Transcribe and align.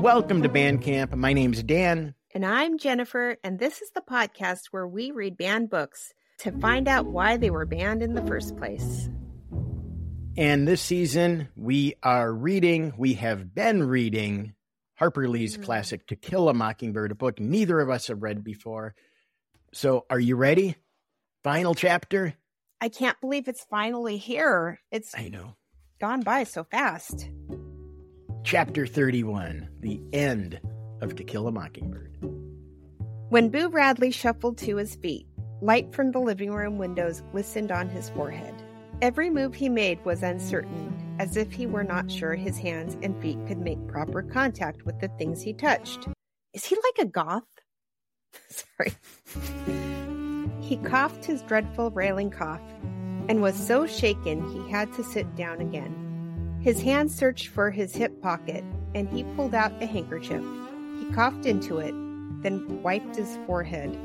Welcome 0.00 0.42
to 0.44 0.48
Banned 0.48 0.80
Camp. 0.80 1.14
My 1.14 1.34
name's 1.34 1.62
Dan. 1.62 2.14
And 2.32 2.46
I'm 2.46 2.78
Jennifer, 2.78 3.36
and 3.44 3.58
this 3.58 3.82
is 3.82 3.90
the 3.90 4.00
podcast 4.00 4.68
where 4.70 4.88
we 4.88 5.10
read 5.10 5.36
banned 5.36 5.68
books 5.68 6.14
to 6.38 6.52
find 6.52 6.88
out 6.88 7.04
why 7.04 7.36
they 7.36 7.50
were 7.50 7.66
banned 7.66 8.02
in 8.02 8.14
the 8.14 8.24
first 8.24 8.56
place. 8.56 9.10
And 10.38 10.66
this 10.66 10.80
season, 10.80 11.48
we 11.54 11.96
are 12.02 12.32
reading, 12.32 12.94
we 12.96 13.12
have 13.14 13.54
been 13.54 13.82
reading 13.82 14.54
Harper 14.94 15.28
Lee's 15.28 15.58
mm. 15.58 15.64
classic 15.64 16.06
To 16.06 16.16
Kill 16.16 16.48
a 16.48 16.54
Mockingbird, 16.54 17.12
a 17.12 17.14
book 17.14 17.38
neither 17.38 17.78
of 17.78 17.90
us 17.90 18.06
have 18.06 18.22
read 18.22 18.42
before. 18.42 18.94
So, 19.74 20.06
are 20.08 20.18
you 20.18 20.34
ready? 20.34 20.76
Final 21.44 21.74
chapter? 21.74 22.32
I 22.80 22.88
can't 22.88 23.20
believe 23.20 23.48
it's 23.48 23.66
finally 23.68 24.16
here. 24.16 24.80
It's 24.90 25.14
I 25.14 25.28
know. 25.28 25.56
Gone 26.00 26.22
by 26.22 26.44
so 26.44 26.64
fast. 26.64 27.28
Chapter 28.42 28.86
31 28.86 29.68
The 29.80 30.00
End 30.12 30.60
of 31.02 31.14
To 31.16 31.22
Kill 31.22 31.46
a 31.46 31.52
Mockingbird. 31.52 32.16
When 33.28 33.50
Boo 33.50 33.68
Radley 33.68 34.10
shuffled 34.10 34.56
to 34.58 34.76
his 34.76 34.96
feet, 34.96 35.26
light 35.60 35.94
from 35.94 36.10
the 36.10 36.18
living 36.20 36.50
room 36.50 36.78
windows 36.78 37.22
glistened 37.32 37.70
on 37.70 37.90
his 37.90 38.08
forehead. 38.10 38.54
Every 39.02 39.30
move 39.30 39.54
he 39.54 39.68
made 39.68 40.04
was 40.04 40.22
uncertain, 40.22 41.16
as 41.18 41.36
if 41.36 41.52
he 41.52 41.66
were 41.66 41.84
not 41.84 42.10
sure 42.10 42.34
his 42.34 42.58
hands 42.58 42.96
and 43.02 43.20
feet 43.20 43.38
could 43.46 43.58
make 43.58 43.86
proper 43.86 44.22
contact 44.22 44.84
with 44.86 44.98
the 45.00 45.08
things 45.18 45.42
he 45.42 45.52
touched. 45.52 46.08
Is 46.54 46.64
he 46.64 46.76
like 46.76 47.06
a 47.06 47.10
goth? 47.10 47.44
Sorry. 48.48 48.94
he 50.60 50.78
coughed 50.78 51.26
his 51.26 51.42
dreadful 51.42 51.90
railing 51.90 52.30
cough 52.30 52.62
and 53.28 53.42
was 53.42 53.54
so 53.54 53.86
shaken 53.86 54.50
he 54.50 54.70
had 54.70 54.92
to 54.94 55.04
sit 55.04 55.36
down 55.36 55.60
again. 55.60 56.09
His 56.60 56.82
hand 56.82 57.10
searched 57.10 57.48
for 57.48 57.70
his 57.70 57.94
hip 57.94 58.20
pocket 58.20 58.64
and 58.94 59.08
he 59.08 59.24
pulled 59.34 59.54
out 59.54 59.82
a 59.82 59.86
handkerchief. 59.86 60.44
He 60.98 61.10
coughed 61.12 61.46
into 61.46 61.78
it, 61.78 61.94
then 62.42 62.82
wiped 62.82 63.16
his 63.16 63.38
forehead. 63.46 63.98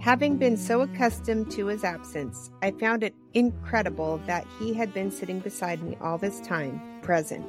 Having 0.00 0.36
been 0.36 0.56
so 0.56 0.82
accustomed 0.82 1.50
to 1.52 1.66
his 1.66 1.84
absence, 1.84 2.50
I 2.60 2.72
found 2.72 3.02
it 3.02 3.14
incredible 3.34 4.18
that 4.26 4.46
he 4.58 4.74
had 4.74 4.92
been 4.92 5.10
sitting 5.10 5.40
beside 5.40 5.82
me 5.82 5.96
all 6.00 6.18
this 6.18 6.40
time, 6.40 6.80
present. 7.02 7.46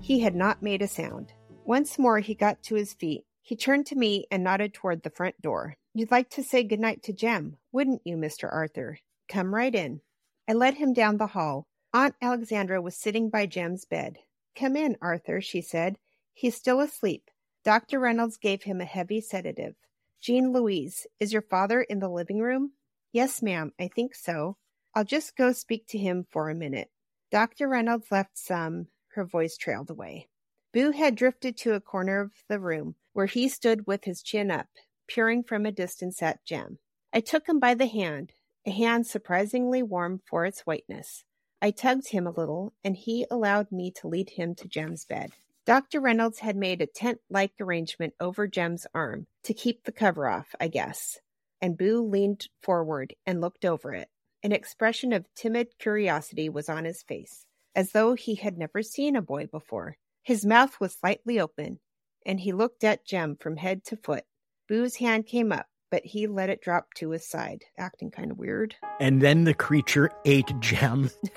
He 0.00 0.20
had 0.20 0.34
not 0.34 0.62
made 0.62 0.82
a 0.82 0.88
sound. 0.88 1.32
Once 1.64 1.98
more 1.98 2.20
he 2.20 2.34
got 2.34 2.62
to 2.64 2.76
his 2.76 2.94
feet. 2.94 3.24
He 3.42 3.56
turned 3.56 3.86
to 3.86 3.96
me 3.96 4.26
and 4.30 4.44
nodded 4.44 4.74
toward 4.74 5.02
the 5.02 5.10
front 5.10 5.40
door. 5.40 5.76
You'd 5.94 6.10
like 6.10 6.30
to 6.30 6.42
say 6.42 6.62
good 6.62 6.80
night 6.80 7.02
to 7.04 7.12
Jem, 7.12 7.56
wouldn't 7.72 8.02
you, 8.04 8.16
Mr. 8.16 8.52
Arthur? 8.52 8.98
Come 9.28 9.54
right 9.54 9.74
in. 9.74 10.00
I 10.48 10.52
led 10.54 10.74
him 10.74 10.92
down 10.92 11.16
the 11.16 11.28
hall. 11.28 11.66
Aunt 11.94 12.14
Alexandra 12.20 12.82
was 12.82 12.96
sitting 12.96 13.30
by 13.30 13.46
Jem's 13.46 13.86
bed. 13.86 14.18
Come 14.54 14.76
in, 14.76 14.96
Arthur, 15.00 15.40
she 15.40 15.62
said. 15.62 15.96
He's 16.34 16.54
still 16.54 16.80
asleep. 16.80 17.30
Dr. 17.64 17.98
Reynolds 17.98 18.36
gave 18.36 18.64
him 18.64 18.80
a 18.80 18.84
heavy 18.84 19.20
sedative. 19.20 19.74
Jean 20.20 20.52
Louise, 20.52 21.06
is 21.18 21.32
your 21.32 21.42
father 21.42 21.80
in 21.80 22.00
the 22.00 22.08
living 22.08 22.40
room? 22.40 22.72
Yes, 23.12 23.42
ma'am, 23.42 23.72
I 23.80 23.88
think 23.88 24.14
so. 24.14 24.56
I'll 24.94 25.04
just 25.04 25.36
go 25.36 25.52
speak 25.52 25.86
to 25.88 25.98
him 25.98 26.26
for 26.30 26.50
a 26.50 26.54
minute. 26.54 26.90
Dr. 27.30 27.68
Reynolds 27.68 28.10
left 28.10 28.36
some. 28.36 28.88
Her 29.14 29.24
voice 29.24 29.56
trailed 29.56 29.90
away. 29.90 30.28
Boo 30.72 30.90
had 30.90 31.14
drifted 31.14 31.56
to 31.58 31.74
a 31.74 31.80
corner 31.80 32.20
of 32.20 32.32
the 32.48 32.60
room 32.60 32.96
where 33.14 33.26
he 33.26 33.48
stood 33.48 33.86
with 33.86 34.04
his 34.04 34.22
chin 34.22 34.50
up, 34.50 34.68
peering 35.06 35.42
from 35.42 35.64
a 35.64 35.72
distance 35.72 36.22
at 36.22 36.44
Jem. 36.44 36.78
I 37.12 37.20
took 37.20 37.48
him 37.48 37.58
by 37.58 37.74
the 37.74 37.86
hand, 37.86 38.32
a 38.66 38.70
hand 38.70 39.06
surprisingly 39.06 39.82
warm 39.82 40.20
for 40.26 40.44
its 40.44 40.60
whiteness. 40.60 41.24
I 41.60 41.72
tugged 41.72 42.08
him 42.08 42.26
a 42.26 42.30
little, 42.30 42.72
and 42.84 42.96
he 42.96 43.26
allowed 43.30 43.72
me 43.72 43.90
to 43.92 44.08
lead 44.08 44.30
him 44.30 44.54
to 44.56 44.68
Jem's 44.68 45.04
bed. 45.04 45.32
Dr. 45.66 46.00
Reynolds 46.00 46.38
had 46.38 46.56
made 46.56 46.80
a 46.80 46.86
tent 46.86 47.20
like 47.28 47.52
arrangement 47.60 48.14
over 48.20 48.46
Jem's 48.46 48.86
arm 48.94 49.26
to 49.42 49.52
keep 49.52 49.84
the 49.84 49.92
cover 49.92 50.28
off, 50.28 50.54
I 50.60 50.68
guess. 50.68 51.18
And 51.60 51.76
Boo 51.76 52.00
leaned 52.00 52.48
forward 52.62 53.14
and 53.26 53.40
looked 53.40 53.64
over 53.64 53.92
it. 53.92 54.08
An 54.42 54.52
expression 54.52 55.12
of 55.12 55.26
timid 55.34 55.78
curiosity 55.78 56.48
was 56.48 56.68
on 56.68 56.84
his 56.84 57.02
face, 57.02 57.44
as 57.74 57.90
though 57.92 58.14
he 58.14 58.36
had 58.36 58.56
never 58.56 58.82
seen 58.82 59.16
a 59.16 59.20
boy 59.20 59.46
before. 59.46 59.96
His 60.22 60.46
mouth 60.46 60.78
was 60.80 60.94
slightly 60.94 61.40
open, 61.40 61.80
and 62.24 62.40
he 62.40 62.52
looked 62.52 62.84
at 62.84 63.04
Jem 63.04 63.36
from 63.36 63.56
head 63.56 63.84
to 63.86 63.96
foot. 63.96 64.24
Boo's 64.68 64.96
hand 64.96 65.26
came 65.26 65.50
up, 65.50 65.66
but 65.90 66.04
he 66.04 66.26
let 66.26 66.50
it 66.50 66.60
drop 66.60 66.94
to 66.94 67.10
his 67.10 67.26
side, 67.26 67.64
acting 67.76 68.10
kind 68.10 68.30
of 68.30 68.38
weird. 68.38 68.74
And 69.00 69.20
then 69.20 69.44
the 69.44 69.54
creature 69.54 70.10
ate 70.24 70.52
Jem. 70.60 71.10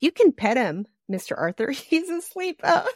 you 0.00 0.12
can 0.12 0.32
pet 0.32 0.56
him, 0.56 0.86
Mr. 1.10 1.36
Arthur. 1.36 1.70
He's 1.70 2.08
asleep. 2.10 2.60
Oh. 2.64 2.88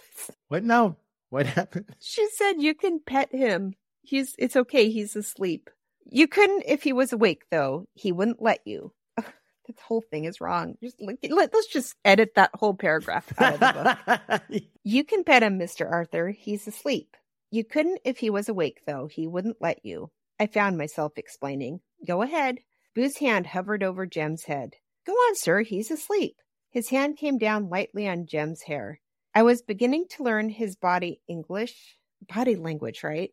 What 0.48 0.64
now? 0.64 0.96
What 1.30 1.46
happened? 1.46 1.94
She 2.00 2.28
said 2.34 2.54
you 2.60 2.74
can 2.74 3.00
pet 3.00 3.32
him. 3.32 3.74
He's 4.02 4.34
it's 4.38 4.56
okay, 4.56 4.90
he's 4.90 5.14
asleep. 5.14 5.70
You 6.04 6.26
couldn't 6.26 6.64
if 6.66 6.82
he 6.82 6.92
was 6.92 7.12
awake 7.12 7.44
though. 7.50 7.86
He 7.94 8.10
wouldn't 8.10 8.42
let 8.42 8.60
you. 8.64 8.92
Ugh, 9.16 9.24
this 9.68 9.76
whole 9.78 10.00
thing 10.00 10.24
is 10.24 10.40
wrong. 10.40 10.76
Just 10.82 11.00
let, 11.00 11.54
us 11.54 11.66
just 11.66 11.94
edit 12.04 12.34
that 12.34 12.50
whole 12.54 12.74
paragraph 12.74 13.32
out 13.38 13.54
of 13.54 13.60
the 13.60 14.28
book. 14.48 14.62
you 14.82 15.04
can 15.04 15.22
pet 15.22 15.44
him, 15.44 15.58
Mr. 15.58 15.88
Arthur. 15.88 16.30
He's 16.30 16.66
asleep. 16.66 17.16
You 17.50 17.64
couldn't 17.64 18.00
if 18.04 18.18
he 18.18 18.30
was 18.30 18.48
awake, 18.48 18.82
though. 18.86 19.08
He 19.08 19.26
wouldn't 19.26 19.60
let 19.60 19.84
you. 19.84 20.10
I 20.38 20.46
found 20.46 20.78
myself 20.78 21.12
explaining. 21.16 21.80
Go 22.06 22.22
ahead. 22.22 22.58
Boo's 22.94 23.18
hand 23.18 23.46
hovered 23.46 23.82
over 23.82 24.06
Jem's 24.06 24.44
head. 24.44 24.74
Go 25.06 25.12
on, 25.12 25.36
sir. 25.36 25.62
He's 25.62 25.90
asleep. 25.90 26.36
His 26.70 26.88
hand 26.88 27.16
came 27.16 27.38
down 27.38 27.68
lightly 27.68 28.08
on 28.08 28.26
Jem's 28.26 28.62
hair. 28.62 29.00
I 29.34 29.42
was 29.42 29.62
beginning 29.62 30.06
to 30.10 30.22
learn 30.22 30.48
his 30.48 30.76
body 30.76 31.20
English, 31.28 31.96
body 32.32 32.56
language, 32.56 33.02
right? 33.02 33.32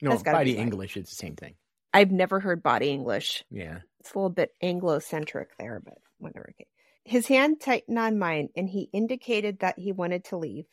No, 0.00 0.16
body 0.18 0.56
English. 0.56 0.96
It's 0.96 1.10
the 1.10 1.16
same 1.16 1.36
thing. 1.36 1.54
I've 1.92 2.10
never 2.10 2.40
heard 2.40 2.62
body 2.62 2.90
English. 2.90 3.44
Yeah. 3.50 3.80
It's 4.00 4.14
a 4.14 4.18
little 4.18 4.30
bit 4.30 4.54
Anglo-centric 4.62 5.56
there, 5.58 5.80
but 5.84 5.98
whatever. 6.18 6.50
Okay. 6.54 6.66
His 7.04 7.26
hand 7.26 7.60
tightened 7.60 7.98
on 7.98 8.18
mine 8.18 8.50
and 8.54 8.68
he 8.68 8.90
indicated 8.92 9.60
that 9.60 9.78
he 9.78 9.92
wanted 9.92 10.24
to 10.26 10.36
leave. 10.36 10.66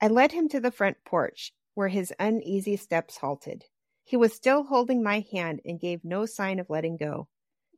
I 0.00 0.08
led 0.08 0.32
him 0.32 0.48
to 0.50 0.60
the 0.60 0.70
front 0.70 0.96
porch 1.04 1.52
where 1.74 1.88
his 1.88 2.12
uneasy 2.18 2.76
steps 2.76 3.18
halted. 3.18 3.64
He 4.04 4.16
was 4.16 4.32
still 4.32 4.64
holding 4.64 5.02
my 5.02 5.24
hand 5.32 5.60
and 5.64 5.78
gave 5.78 6.04
no 6.04 6.26
sign 6.26 6.58
of 6.58 6.70
letting 6.70 6.96
go. 6.96 7.28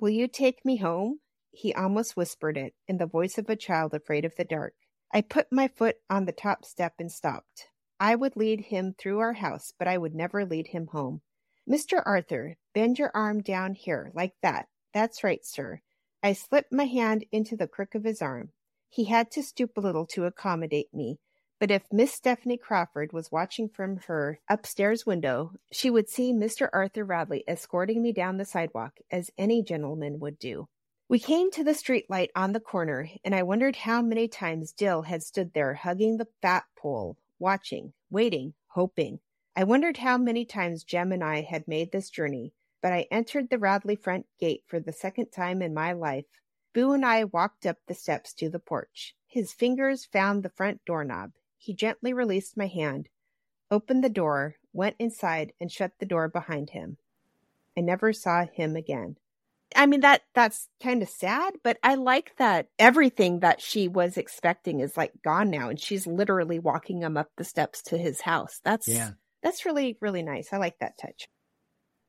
Will 0.00 0.10
you 0.10 0.28
take 0.28 0.64
me 0.64 0.76
home? 0.76 1.20
He 1.50 1.74
almost 1.74 2.16
whispered 2.16 2.56
it 2.56 2.74
in 2.88 2.96
the 2.96 3.06
voice 3.06 3.36
of 3.36 3.50
a 3.50 3.56
child 3.56 3.92
afraid 3.92 4.24
of 4.24 4.36
the 4.36 4.44
dark. 4.44 4.74
I 5.12 5.20
put 5.20 5.52
my 5.52 5.68
foot 5.68 5.96
on 6.08 6.24
the 6.24 6.32
top 6.32 6.64
step 6.64 6.94
and 6.98 7.12
stopped. 7.12 7.68
I 8.00 8.14
would 8.14 8.34
lead 8.34 8.62
him 8.62 8.94
through 8.98 9.18
our 9.18 9.34
house, 9.34 9.72
but 9.78 9.86
I 9.86 9.98
would 9.98 10.14
never 10.14 10.46
lead 10.46 10.68
him 10.68 10.86
home. 10.86 11.20
Mr. 11.68 12.02
Arthur, 12.04 12.56
bend 12.74 12.98
your 12.98 13.10
arm 13.14 13.42
down 13.42 13.74
here, 13.74 14.10
like 14.14 14.34
that. 14.42 14.68
That's 14.94 15.22
right, 15.22 15.44
sir. 15.44 15.80
I 16.22 16.32
slipped 16.32 16.72
my 16.72 16.86
hand 16.86 17.26
into 17.30 17.56
the 17.56 17.68
crook 17.68 17.94
of 17.94 18.04
his 18.04 18.22
arm. 18.22 18.50
He 18.88 19.04
had 19.04 19.30
to 19.32 19.42
stoop 19.42 19.76
a 19.76 19.80
little 19.80 20.06
to 20.06 20.24
accommodate 20.24 20.92
me, 20.92 21.18
but 21.62 21.70
if 21.70 21.92
Miss 21.92 22.12
Stephanie 22.12 22.56
Crawford 22.56 23.12
was 23.12 23.30
watching 23.30 23.68
from 23.68 23.98
her 24.08 24.40
upstairs 24.50 25.06
window, 25.06 25.52
she 25.70 25.90
would 25.90 26.08
see 26.08 26.32
Mr. 26.32 26.68
Arthur 26.72 27.04
Radley 27.04 27.44
escorting 27.46 28.02
me 28.02 28.12
down 28.12 28.36
the 28.36 28.44
sidewalk 28.44 28.98
as 29.12 29.30
any 29.38 29.62
gentleman 29.62 30.18
would 30.18 30.40
do. 30.40 30.66
We 31.08 31.20
came 31.20 31.52
to 31.52 31.62
the 31.62 31.72
street 31.72 32.06
light 32.10 32.32
on 32.34 32.52
the 32.52 32.58
corner, 32.58 33.08
and 33.24 33.32
I 33.32 33.44
wondered 33.44 33.76
how 33.76 34.02
many 34.02 34.26
times 34.26 34.72
Dill 34.72 35.02
had 35.02 35.22
stood 35.22 35.52
there 35.54 35.74
hugging 35.74 36.16
the 36.16 36.26
fat 36.40 36.64
pole, 36.76 37.16
watching, 37.38 37.92
waiting, 38.10 38.54
hoping. 38.66 39.20
I 39.54 39.62
wondered 39.62 39.98
how 39.98 40.18
many 40.18 40.44
times 40.44 40.82
Jem 40.82 41.12
and 41.12 41.22
I 41.22 41.42
had 41.42 41.68
made 41.68 41.92
this 41.92 42.10
journey, 42.10 42.52
but 42.80 42.92
I 42.92 43.06
entered 43.08 43.50
the 43.50 43.58
Radley 43.60 43.94
front 43.94 44.26
gate 44.40 44.64
for 44.66 44.80
the 44.80 44.92
second 44.92 45.30
time 45.30 45.62
in 45.62 45.72
my 45.72 45.92
life. 45.92 46.26
Boo 46.74 46.90
and 46.90 47.06
I 47.06 47.22
walked 47.22 47.66
up 47.66 47.76
the 47.86 47.94
steps 47.94 48.32
to 48.34 48.50
the 48.50 48.58
porch. 48.58 49.14
His 49.28 49.52
fingers 49.52 50.04
found 50.04 50.42
the 50.42 50.50
front 50.50 50.84
doorknob. 50.84 51.30
He 51.62 51.74
gently 51.74 52.12
released 52.12 52.56
my 52.56 52.66
hand, 52.66 53.08
opened 53.70 54.02
the 54.02 54.08
door, 54.08 54.56
went 54.72 54.96
inside, 54.98 55.52
and 55.60 55.70
shut 55.70 55.92
the 56.00 56.06
door 56.06 56.26
behind 56.26 56.70
him. 56.70 56.96
I 57.78 57.82
never 57.82 58.12
saw 58.12 58.46
him 58.46 58.74
again. 58.74 59.16
I 59.76 59.86
mean 59.86 60.00
that 60.00 60.22
that's 60.34 60.68
kind 60.82 61.02
of 61.02 61.08
sad, 61.08 61.54
but 61.62 61.78
I 61.84 61.94
like 61.94 62.36
that 62.38 62.66
everything 62.80 63.40
that 63.40 63.60
she 63.62 63.86
was 63.86 64.16
expecting 64.16 64.80
is 64.80 64.96
like 64.96 65.12
gone 65.22 65.50
now 65.50 65.68
and 65.68 65.78
she's 65.78 66.04
literally 66.04 66.58
walking 66.58 67.00
him 67.00 67.16
up 67.16 67.30
the 67.36 67.44
steps 67.44 67.80
to 67.82 67.96
his 67.96 68.22
house. 68.22 68.60
That's 68.64 68.88
yeah. 68.88 69.12
that's 69.40 69.64
really 69.64 69.96
really 70.00 70.24
nice. 70.24 70.52
I 70.52 70.56
like 70.56 70.80
that 70.80 70.98
touch. 70.98 71.28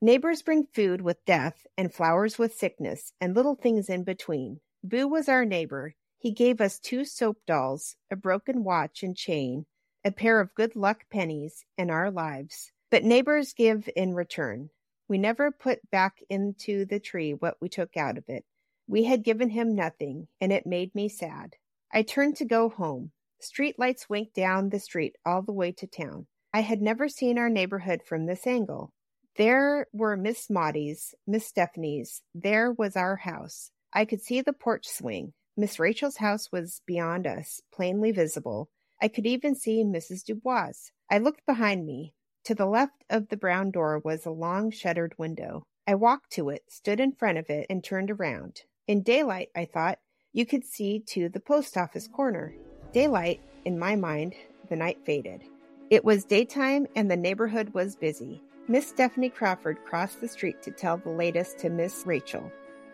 Neighbors 0.02 0.42
bring 0.42 0.66
food 0.74 1.00
with 1.00 1.24
death 1.26 1.68
and 1.78 1.94
flowers 1.94 2.40
with 2.40 2.56
sickness 2.56 3.14
and 3.22 3.36
little 3.36 3.56
things 3.56 3.88
in 3.88 4.04
between. 4.04 4.62
Boo 4.84 5.08
was 5.08 5.30
our 5.30 5.46
neighbor 5.46 5.94
he 6.24 6.32
gave 6.32 6.62
us 6.62 6.80
two 6.80 7.04
soap 7.04 7.38
dolls, 7.46 7.98
a 8.10 8.16
broken 8.16 8.64
watch 8.64 9.04
and 9.04 9.14
chain, 9.14 9.66
a 10.06 10.12
pair 10.12 10.40
of 10.40 10.56
good 10.56 10.74
luck 10.74 11.04
pennies, 11.12 11.66
and 11.78 11.92
our 11.92 12.10
lives. 12.10 12.72
But 12.90 13.04
neighbors 13.04 13.52
give 13.52 13.90
in 13.94 14.14
return. 14.14 14.70
We 15.10 15.18
never 15.18 15.52
put 15.52 15.92
back 15.92 16.24
into 16.30 16.86
the 16.86 17.02
tree 17.02 17.34
what 17.34 17.58
we 17.60 17.68
took 17.68 17.98
out 17.98 18.18
of 18.18 18.24
it. 18.30 18.46
We 18.88 19.04
had 19.04 19.26
given 19.26 19.50
him 19.50 19.76
nothing, 19.76 20.30
and 20.40 20.54
it 20.54 20.66
made 20.66 20.96
me 20.96 21.10
sad. 21.10 21.58
I 21.92 22.04
turned 22.04 22.38
to 22.38 22.46
go 22.46 22.70
home. 22.70 23.12
Street 23.42 23.78
lights 23.78 24.08
winked 24.08 24.34
down 24.34 24.70
the 24.70 24.80
street 24.80 25.18
all 25.26 25.42
the 25.42 25.52
way 25.52 25.74
to 25.74 25.88
town. 25.88 26.28
I 26.54 26.62
had 26.62 26.82
never 26.82 27.10
seen 27.10 27.38
our 27.38 27.50
neighborhood 27.50 28.02
from 28.02 28.28
this 28.28 28.48
angle. 28.48 28.94
There 29.36 29.88
were 29.92 30.16
Miss 30.16 30.50
Maudie's, 30.50 31.14
Miss 31.28 31.46
Stephanie's. 31.46 32.22
There 32.34 32.72
was 32.72 32.96
our 32.96 33.18
house. 33.18 33.72
I 33.92 34.06
could 34.06 34.22
see 34.22 34.40
the 34.40 34.54
porch 34.54 34.88
swing. 34.88 35.34
Miss 35.56 35.78
Rachel's 35.78 36.18
house 36.18 36.52
was 36.52 36.82
beyond 36.88 37.28
us, 37.28 37.62
plainly 37.72 38.12
visible. 38.12 38.70
I 39.02 39.08
could 39.08 39.28
even 39.28 39.54
see 39.54 39.84
Mrs. 39.84 40.24
Dubose. 40.24 40.92
I 41.12 41.20
looked 41.20 41.46
behind 41.46 41.86
me. 41.86 42.14
To 42.46 42.56
the 42.56 42.66
left 42.66 43.04
of 43.10 43.30
the 43.30 43.38
brown 43.38 43.70
door 43.70 44.02
was 44.04 44.26
a 44.26 44.32
long 44.32 44.72
shuttered 44.72 45.14
window. 45.18 45.64
I 45.86 45.96
walked 45.96 46.32
to 46.32 46.50
it, 46.50 46.64
stood 46.70 47.00
in 47.00 47.12
front 47.12 47.38
of 47.38 47.50
it, 47.50 47.68
and 47.70 47.84
turned 47.84 48.10
around. 48.10 48.62
In 48.88 49.04
daylight, 49.04 49.50
I 49.56 49.66
thought, 49.66 50.00
you 50.32 50.46
could 50.46 50.66
see 50.66 51.00
to 51.08 51.30
the 51.30 51.40
post 51.40 51.78
office 51.78 52.08
corner. 52.08 52.56
Daylight, 52.92 53.40
in 53.64 53.78
my 53.78 53.96
mind, 53.96 54.34
the 54.70 54.76
night 54.76 55.06
faded. 55.06 55.44
It 55.92 56.04
was 56.04 56.26
daytime 56.26 56.88
and 56.96 57.12
the 57.12 57.16
neighborhood 57.16 57.74
was 57.76 57.96
busy. 57.96 58.42
Miss 58.68 58.88
Stephanie 58.88 59.30
Crawford 59.30 59.78
crossed 59.86 60.20
the 60.20 60.28
street 60.28 60.64
to 60.64 60.72
tell 60.72 60.98
the 60.98 61.10
latest 61.10 61.60
to 61.60 61.70
Miss 61.70 62.04
Rachel. 62.08 62.52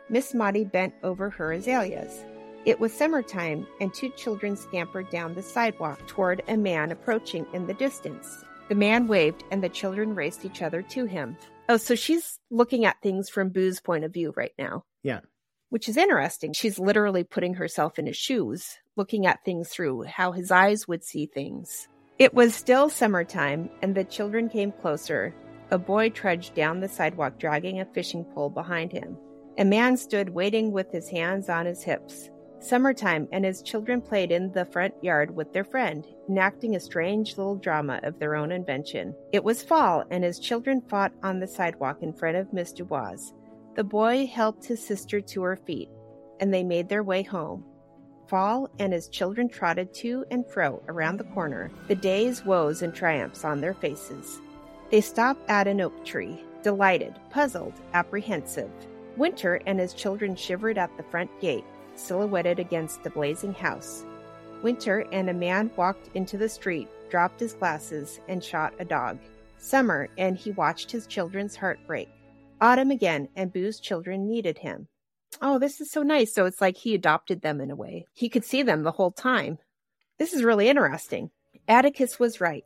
Miss 0.10 0.34
Maudie 0.34 0.66
bent 0.66 0.94
over 1.04 1.30
her 1.30 1.54
azaleas. 1.54 2.26
It 2.70 2.80
was 2.80 2.94
summertime, 2.94 3.66
and 3.82 3.92
two 3.92 4.10
children 4.10 4.56
scampered 4.56 5.10
down 5.10 5.34
the 5.34 5.42
sidewalk 5.42 6.06
toward 6.06 6.44
a 6.48 6.56
man 6.56 6.92
approaching 6.92 7.48
in 7.52 7.66
the 7.66 7.74
distance. 7.74 8.46
The 8.68 8.76
man 8.76 9.08
waved, 9.08 9.44
and 9.50 9.64
the 9.64 9.70
children 9.70 10.14
raced 10.14 10.46
each 10.46 10.62
other 10.62 10.84
to 10.84 11.06
him. 11.06 11.36
Oh, 11.68 11.78
so 11.78 11.96
she's 11.96 12.38
looking 12.52 12.86
at 12.86 13.02
things 13.02 13.28
from 13.28 13.50
Boo's 13.50 13.80
point 13.80 14.04
of 14.04 14.14
view 14.14 14.36
right 14.38 14.52
now. 14.60 14.84
Yeah. 15.02 15.22
Which 15.70 15.90
is 15.90 15.98
interesting. 15.98 16.54
She's 16.54 16.78
literally 16.78 17.24
putting 17.24 17.56
herself 17.56 17.98
in 17.98 18.06
his 18.06 18.18
shoes, 18.18 18.78
looking 18.96 19.26
at 19.26 19.44
things 19.44 19.70
through 19.70 20.04
how 20.04 20.32
his 20.32 20.52
eyes 20.52 20.88
would 20.88 21.04
see 21.04 21.26
things. 21.26 21.88
It 22.20 22.36
was 22.36 22.54
still 22.54 22.88
summertime, 22.88 23.72
and 23.82 23.96
the 23.96 24.04
children 24.04 24.48
came 24.48 24.74
closer. 24.74 25.34
A 25.72 25.80
boy 25.80 26.12
trudged 26.12 26.54
down 26.54 26.82
the 26.82 26.88
sidewalk 26.88 27.40
dragging 27.40 27.80
a 27.80 27.86
fishing 27.86 28.26
pole 28.26 28.52
behind 28.52 28.92
him. 28.92 29.18
A 29.58 29.66
man 29.66 29.98
stood 29.98 30.30
waiting 30.30 30.72
with 30.72 30.92
his 30.92 31.10
hands 31.10 31.50
on 31.50 31.66
his 31.66 31.82
hips. 31.82 32.30
Summertime, 32.62 33.28
and 33.32 33.46
his 33.46 33.62
children 33.62 34.02
played 34.02 34.32
in 34.32 34.52
the 34.52 34.66
front 34.66 34.94
yard 35.02 35.34
with 35.34 35.54
their 35.54 35.64
friend, 35.64 36.06
enacting 36.28 36.76
a 36.76 36.80
strange 36.80 37.38
little 37.38 37.56
drama 37.56 38.02
of 38.04 38.20
their 38.20 38.36
own 38.36 38.52
invention. 38.52 39.16
It 39.32 39.44
was 39.44 39.64
fall, 39.64 40.04
and 40.12 40.24
his 40.24 40.40
children 40.40 40.82
fought 40.82 41.14
on 41.24 41.40
the 41.40 41.48
sidewalk 41.48 42.04
in 42.04 42.14
front 42.14 42.36
of 42.36 42.52
Miss 42.52 42.74
Dubose. 42.74 43.34
The 43.76 43.84
boy 43.84 44.28
helped 44.28 44.66
his 44.66 44.86
sister 44.86 45.22
to 45.22 45.44
her 45.44 45.56
feet, 45.56 45.90
and 46.42 46.54
they 46.54 46.64
made 46.64 46.90
their 46.90 47.04
way 47.04 47.24
home. 47.24 47.64
Fall 48.28 48.70
and 48.78 48.92
his 48.92 49.08
children 49.08 49.48
trotted 49.48 49.94
to 49.96 50.26
and 50.30 50.46
fro 50.46 50.84
around 50.88 51.18
the 51.18 51.24
corner, 51.24 51.72
the 51.88 51.96
day's 51.96 52.46
woes 52.46 52.82
and 52.82 52.94
triumphs 52.94 53.46
on 53.46 53.62
their 53.62 53.74
faces. 53.74 54.42
They 54.92 55.02
stopped 55.02 55.50
at 55.50 55.68
an 55.68 55.82
oak 55.82 56.06
tree, 56.06 56.44
delighted, 56.62 57.16
puzzled, 57.30 57.80
apprehensive. 57.94 58.70
Winter 59.16 59.62
and 59.66 59.80
his 59.80 59.94
children 59.94 60.36
shivered 60.36 60.78
at 60.78 60.96
the 60.98 61.04
front 61.04 61.32
gate, 61.40 61.66
silhouetted 62.00 62.60
against 62.60 63.04
the 63.04 63.10
blazing 63.10 63.54
house. 63.54 64.06
Winter 64.62 65.06
and 65.12 65.30
a 65.30 65.34
man 65.34 65.72
walked 65.76 66.10
into 66.16 66.38
the 66.38 66.50
street, 66.50 66.88
dropped 67.10 67.40
his 67.40 67.54
glasses, 67.54 68.20
and 68.28 68.44
shot 68.44 68.74
a 68.80 68.86
dog. 68.86 69.20
Summer, 69.58 70.08
and 70.18 70.38
he 70.38 70.52
watched 70.52 70.92
his 70.92 71.08
children's 71.08 71.56
heart 71.56 71.80
break. 71.86 72.10
Autumn 72.62 72.92
again, 72.92 73.30
and 73.36 73.54
Boo's 73.54 73.80
children 73.80 74.28
needed 74.28 74.58
him. 74.58 74.88
Oh, 75.42 75.60
this 75.60 75.80
is 75.80 75.92
so 75.92 76.04
nice. 76.04 76.34
So 76.34 76.46
it's 76.46 76.62
like 76.62 76.78
he 76.78 76.94
adopted 76.96 77.42
them 77.42 77.62
in 77.62 77.72
a 77.72 77.76
way. 77.76 78.06
He 78.14 78.30
could 78.30 78.44
see 78.44 78.64
them 78.64 78.84
the 78.84 78.92
whole 78.92 79.12
time. 79.12 79.60
This 80.18 80.34
is 80.34 80.44
really 80.44 80.68
interesting. 80.68 81.32
Atticus 81.68 82.20
was 82.20 82.42
right. 82.42 82.66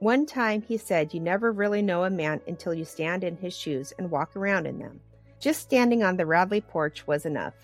One 0.00 0.26
time 0.26 0.60
he 0.60 0.76
said, 0.76 1.14
You 1.14 1.20
never 1.20 1.52
really 1.52 1.80
know 1.80 2.04
a 2.04 2.10
man 2.10 2.40
until 2.46 2.74
you 2.74 2.84
stand 2.84 3.24
in 3.24 3.36
his 3.36 3.56
shoes 3.56 3.92
and 3.98 4.10
walk 4.10 4.36
around 4.36 4.66
in 4.66 4.78
them. 4.78 5.00
Just 5.40 5.62
standing 5.62 6.02
on 6.02 6.16
the 6.16 6.26
Radley 6.26 6.60
porch 6.60 7.06
was 7.06 7.24
enough. 7.24 7.54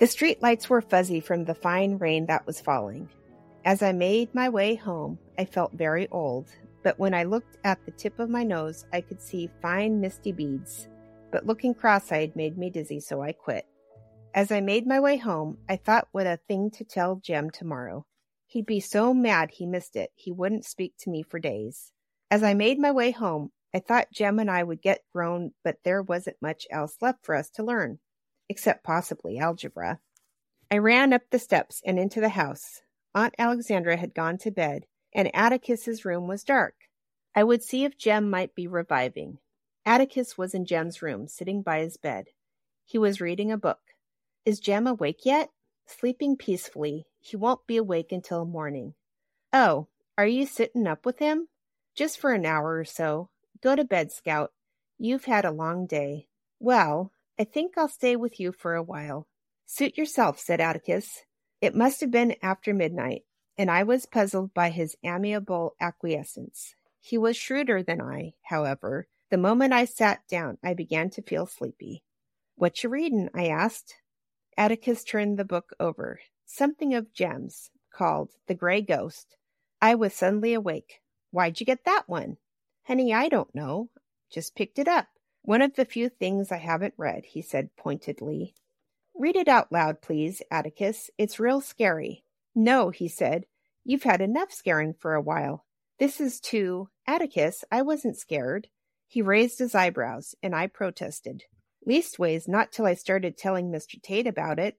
The 0.00 0.06
street 0.06 0.40
lights 0.40 0.70
were 0.70 0.80
fuzzy 0.80 1.20
from 1.20 1.44
the 1.44 1.54
fine 1.54 1.98
rain 1.98 2.24
that 2.24 2.46
was 2.46 2.58
falling. 2.58 3.10
As 3.66 3.82
I 3.82 3.92
made 3.92 4.34
my 4.34 4.48
way 4.48 4.74
home, 4.74 5.18
I 5.38 5.44
felt 5.44 5.74
very 5.74 6.08
old, 6.08 6.48
but 6.82 6.98
when 6.98 7.12
I 7.12 7.24
looked 7.24 7.58
at 7.64 7.84
the 7.84 7.90
tip 7.90 8.18
of 8.18 8.30
my 8.30 8.42
nose, 8.42 8.86
I 8.94 9.02
could 9.02 9.20
see 9.20 9.50
fine 9.60 10.00
misty 10.00 10.32
beads. 10.32 10.88
But 11.30 11.44
looking 11.44 11.74
cross 11.74 12.10
eyed 12.10 12.34
made 12.34 12.56
me 12.56 12.70
dizzy, 12.70 12.98
so 12.98 13.20
I 13.20 13.32
quit. 13.32 13.66
As 14.32 14.50
I 14.50 14.62
made 14.62 14.86
my 14.86 15.00
way 15.00 15.18
home, 15.18 15.58
I 15.68 15.76
thought 15.76 16.08
what 16.12 16.26
a 16.26 16.40
thing 16.48 16.70
to 16.76 16.84
tell 16.84 17.16
Jem 17.16 17.50
tomorrow. 17.50 18.06
He'd 18.46 18.64
be 18.64 18.80
so 18.80 19.12
mad 19.12 19.50
he 19.50 19.66
missed 19.66 19.96
it, 19.96 20.12
he 20.14 20.32
wouldn't 20.32 20.64
speak 20.64 20.94
to 21.00 21.10
me 21.10 21.22
for 21.22 21.38
days. 21.38 21.92
As 22.30 22.42
I 22.42 22.54
made 22.54 22.78
my 22.78 22.90
way 22.90 23.10
home, 23.10 23.52
I 23.74 23.80
thought 23.80 24.12
Jem 24.14 24.38
and 24.38 24.50
I 24.50 24.62
would 24.62 24.80
get 24.80 25.04
grown, 25.12 25.52
but 25.62 25.76
there 25.84 26.00
wasn't 26.00 26.40
much 26.40 26.66
else 26.70 26.96
left 27.02 27.26
for 27.26 27.34
us 27.34 27.50
to 27.50 27.62
learn 27.62 27.98
except 28.50 28.82
possibly 28.82 29.38
algebra. 29.38 30.00
I 30.72 30.78
ran 30.78 31.12
up 31.12 31.22
the 31.30 31.38
steps 31.38 31.80
and 31.86 32.00
into 32.00 32.20
the 32.20 32.30
house. 32.30 32.82
Aunt 33.14 33.32
Alexandra 33.38 33.96
had 33.96 34.12
gone 34.12 34.38
to 34.38 34.50
bed, 34.50 34.86
and 35.14 35.30
Atticus's 35.32 36.04
room 36.04 36.26
was 36.26 36.42
dark. 36.42 36.74
I 37.32 37.44
would 37.44 37.62
see 37.62 37.84
if 37.84 37.96
Jem 37.96 38.28
might 38.28 38.56
be 38.56 38.66
reviving. 38.66 39.38
Atticus 39.86 40.36
was 40.36 40.52
in 40.52 40.66
Jem's 40.66 41.00
room, 41.00 41.28
sitting 41.28 41.62
by 41.62 41.78
his 41.78 41.96
bed. 41.96 42.26
He 42.84 42.98
was 42.98 43.20
reading 43.20 43.52
a 43.52 43.56
book. 43.56 43.80
Is 44.44 44.58
Jem 44.58 44.88
awake 44.88 45.24
yet? 45.24 45.50
Sleeping 45.86 46.36
peacefully. 46.36 47.06
He 47.20 47.36
won't 47.36 47.66
be 47.68 47.76
awake 47.76 48.10
until 48.10 48.44
morning. 48.44 48.94
Oh, 49.52 49.86
are 50.18 50.26
you 50.26 50.44
sitting 50.44 50.88
up 50.88 51.06
with 51.06 51.20
him? 51.20 51.46
Just 51.94 52.18
for 52.18 52.32
an 52.32 52.44
hour 52.44 52.78
or 52.78 52.84
so. 52.84 53.30
Go 53.62 53.76
to 53.76 53.84
bed, 53.84 54.10
Scout. 54.10 54.52
You've 54.98 55.26
had 55.26 55.44
a 55.44 55.52
long 55.52 55.86
day. 55.86 56.26
Well, 56.58 57.12
I 57.38 57.44
think 57.44 57.76
I'll 57.76 57.88
stay 57.88 58.16
with 58.16 58.38
you 58.38 58.52
for 58.52 58.74
a 58.74 58.82
while. 58.82 59.26
Suit 59.66 59.96
yourself, 59.96 60.38
said 60.38 60.60
Atticus. 60.60 61.22
It 61.60 61.74
must 61.74 62.00
have 62.00 62.10
been 62.10 62.36
after 62.42 62.74
midnight, 62.74 63.24
and 63.56 63.70
I 63.70 63.82
was 63.82 64.06
puzzled 64.06 64.52
by 64.54 64.70
his 64.70 64.96
amiable 65.02 65.74
acquiescence. 65.80 66.74
He 67.00 67.16
was 67.16 67.36
shrewder 67.36 67.82
than 67.82 68.00
I, 68.00 68.34
however. 68.42 69.06
The 69.30 69.38
moment 69.38 69.72
I 69.72 69.84
sat 69.84 70.26
down, 70.28 70.58
I 70.62 70.74
began 70.74 71.10
to 71.10 71.22
feel 71.22 71.46
sleepy. 71.46 72.02
What 72.56 72.82
you 72.82 72.90
readin'? 72.90 73.30
I 73.34 73.46
asked. 73.46 73.94
Atticus 74.56 75.04
turned 75.04 75.38
the 75.38 75.44
book 75.44 75.70
over. 75.78 76.20
Something 76.44 76.94
of 76.94 77.12
Jem's, 77.12 77.70
called 77.92 78.32
The 78.48 78.54
Gray 78.54 78.82
Ghost. 78.82 79.36
I 79.80 79.94
was 79.94 80.14
suddenly 80.14 80.52
awake. 80.52 81.00
Why'd 81.30 81.60
you 81.60 81.66
get 81.66 81.84
that 81.84 82.08
one? 82.08 82.38
Honey, 82.84 83.14
I 83.14 83.28
don't 83.28 83.54
know. 83.54 83.90
Just 84.30 84.56
picked 84.56 84.78
it 84.78 84.88
up. 84.88 85.06
One 85.42 85.62
of 85.62 85.74
the 85.74 85.84
few 85.84 86.08
things 86.08 86.52
I 86.52 86.58
haven't 86.58 86.94
read, 86.96 87.24
he 87.24 87.42
said 87.42 87.76
pointedly. 87.76 88.54
Read 89.14 89.36
it 89.36 89.48
out 89.48 89.72
loud, 89.72 90.00
please, 90.00 90.42
Atticus. 90.50 91.10
It's 91.18 91.40
real 91.40 91.60
scary. 91.60 92.24
No, 92.54 92.90
he 92.90 93.08
said. 93.08 93.46
You've 93.84 94.02
had 94.02 94.20
enough 94.20 94.52
scaring 94.52 94.94
for 94.94 95.14
a 95.14 95.20
while. 95.20 95.64
This 95.98 96.20
is 96.20 96.40
too. 96.40 96.88
Atticus, 97.06 97.64
I 97.70 97.82
wasn't 97.82 98.18
scared. 98.18 98.68
He 99.06 99.22
raised 99.22 99.58
his 99.58 99.74
eyebrows, 99.74 100.34
and 100.42 100.54
I 100.54 100.66
protested. 100.66 101.44
Leastways, 101.86 102.46
not 102.46 102.70
till 102.70 102.86
I 102.86 102.94
started 102.94 103.36
telling 103.36 103.70
Mr. 103.70 104.00
Tate 104.00 104.26
about 104.26 104.58
it. 104.58 104.78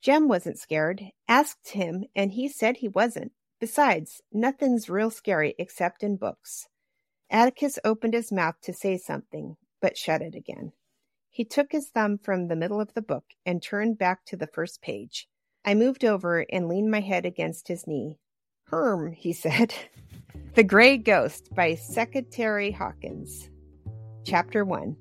Jem 0.00 0.28
wasn't 0.28 0.58
scared. 0.58 1.02
Asked 1.28 1.72
him, 1.72 2.04
and 2.14 2.32
he 2.32 2.48
said 2.48 2.78
he 2.78 2.88
wasn't. 2.88 3.32
Besides, 3.60 4.22
nothing's 4.32 4.88
real 4.88 5.10
scary 5.10 5.54
except 5.58 6.02
in 6.02 6.16
books. 6.16 6.68
Atticus 7.30 7.78
opened 7.84 8.14
his 8.14 8.30
mouth 8.30 8.54
to 8.62 8.72
say 8.72 8.96
something, 8.96 9.56
but 9.80 9.96
shut 9.96 10.22
it 10.22 10.34
again. 10.34 10.72
He 11.30 11.44
took 11.44 11.72
his 11.72 11.88
thumb 11.88 12.18
from 12.18 12.48
the 12.48 12.56
middle 12.56 12.80
of 12.80 12.94
the 12.94 13.02
book 13.02 13.24
and 13.44 13.62
turned 13.62 13.98
back 13.98 14.24
to 14.26 14.36
the 14.36 14.46
first 14.46 14.80
page. 14.80 15.28
I 15.64 15.74
moved 15.74 16.04
over 16.04 16.46
and 16.50 16.68
leaned 16.68 16.90
my 16.90 17.00
head 17.00 17.26
against 17.26 17.68
his 17.68 17.86
knee. 17.86 18.18
Herm, 18.68 19.12
he 19.12 19.32
said. 19.32 19.74
the 20.54 20.64
Gray 20.64 20.96
Ghost 20.96 21.54
by 21.54 21.72
Seckatary 21.72 22.74
Hawkins. 22.74 23.50
Chapter 24.24 24.64
1 24.64 24.96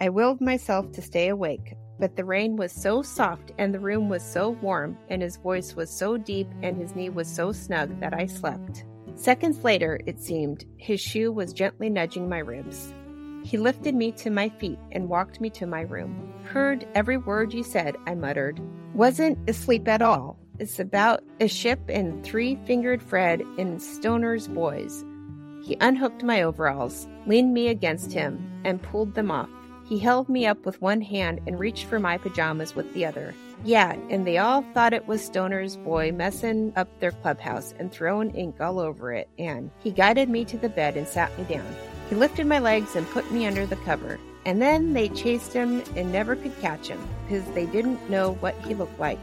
I 0.00 0.08
willed 0.08 0.40
myself 0.40 0.90
to 0.92 1.02
stay 1.02 1.28
awake, 1.28 1.74
but 1.98 2.16
the 2.16 2.24
rain 2.24 2.56
was 2.56 2.72
so 2.72 3.02
soft 3.02 3.52
and 3.58 3.72
the 3.72 3.80
room 3.80 4.08
was 4.08 4.22
so 4.22 4.50
warm 4.50 4.98
and 5.08 5.22
his 5.22 5.36
voice 5.36 5.76
was 5.76 5.90
so 5.90 6.16
deep 6.16 6.48
and 6.62 6.76
his 6.76 6.94
knee 6.96 7.08
was 7.08 7.28
so 7.28 7.52
snug 7.52 8.00
that 8.00 8.12
I 8.12 8.26
slept. 8.26 8.84
Seconds 9.16 9.62
later, 9.64 10.00
it 10.06 10.18
seemed, 10.18 10.64
his 10.76 11.00
shoe 11.00 11.32
was 11.32 11.52
gently 11.52 11.88
nudging 11.88 12.28
my 12.28 12.38
ribs. 12.38 12.92
He 13.44 13.58
lifted 13.58 13.94
me 13.94 14.10
to 14.12 14.30
my 14.30 14.48
feet 14.48 14.78
and 14.92 15.08
walked 15.08 15.40
me 15.40 15.50
to 15.50 15.66
my 15.66 15.82
room. 15.82 16.32
Heard 16.44 16.86
every 16.94 17.16
word 17.18 17.52
you 17.52 17.62
said, 17.62 17.96
I 18.06 18.14
muttered. 18.14 18.60
Wasn't 18.94 19.48
asleep 19.48 19.86
at 19.86 20.02
all. 20.02 20.38
It's 20.58 20.78
about 20.78 21.22
a 21.40 21.48
ship 21.48 21.80
and 21.88 22.24
three 22.24 22.56
fingered 22.64 23.02
Fred 23.02 23.42
and 23.58 23.82
Stoner's 23.82 24.48
boys. 24.48 25.04
He 25.62 25.76
unhooked 25.80 26.22
my 26.22 26.42
overalls, 26.42 27.08
leaned 27.26 27.52
me 27.54 27.68
against 27.68 28.12
him, 28.12 28.62
and 28.64 28.82
pulled 28.82 29.14
them 29.14 29.30
off. 29.30 29.50
He 29.86 29.98
held 29.98 30.28
me 30.28 30.46
up 30.46 30.64
with 30.64 30.80
one 30.80 31.02
hand 31.02 31.40
and 31.46 31.58
reached 31.58 31.84
for 31.84 31.98
my 31.98 32.16
pajamas 32.16 32.74
with 32.74 32.92
the 32.94 33.04
other. 33.04 33.34
Yeah, 33.64 33.96
and 34.08 34.26
they 34.26 34.38
all 34.38 34.62
thought 34.74 34.94
it 34.94 35.06
was 35.06 35.22
Stoner's 35.22 35.76
boy 35.76 36.12
messing 36.12 36.72
up 36.76 36.88
their 37.00 37.12
clubhouse 37.12 37.74
and 37.78 37.92
throwing 37.92 38.34
ink 38.34 38.60
all 38.60 38.78
over 38.78 39.12
it, 39.12 39.28
and 39.38 39.70
he 39.80 39.90
guided 39.90 40.28
me 40.28 40.44
to 40.46 40.56
the 40.56 40.68
bed 40.68 40.96
and 40.96 41.06
sat 41.06 41.36
me 41.38 41.44
down. 41.44 41.66
He 42.08 42.14
lifted 42.14 42.46
my 42.46 42.58
legs 42.58 42.96
and 42.96 43.08
put 43.10 43.30
me 43.30 43.46
under 43.46 43.66
the 43.66 43.76
cover. 43.76 44.18
And 44.46 44.60
then 44.60 44.92
they 44.92 45.08
chased 45.08 45.52
him 45.52 45.82
and 45.96 46.12
never 46.12 46.36
could 46.36 46.58
catch 46.60 46.88
him 46.88 47.00
because 47.26 47.44
they 47.52 47.64
didn't 47.66 48.10
know 48.10 48.34
what 48.40 48.54
he 48.66 48.74
looked 48.74 49.00
like. 49.00 49.18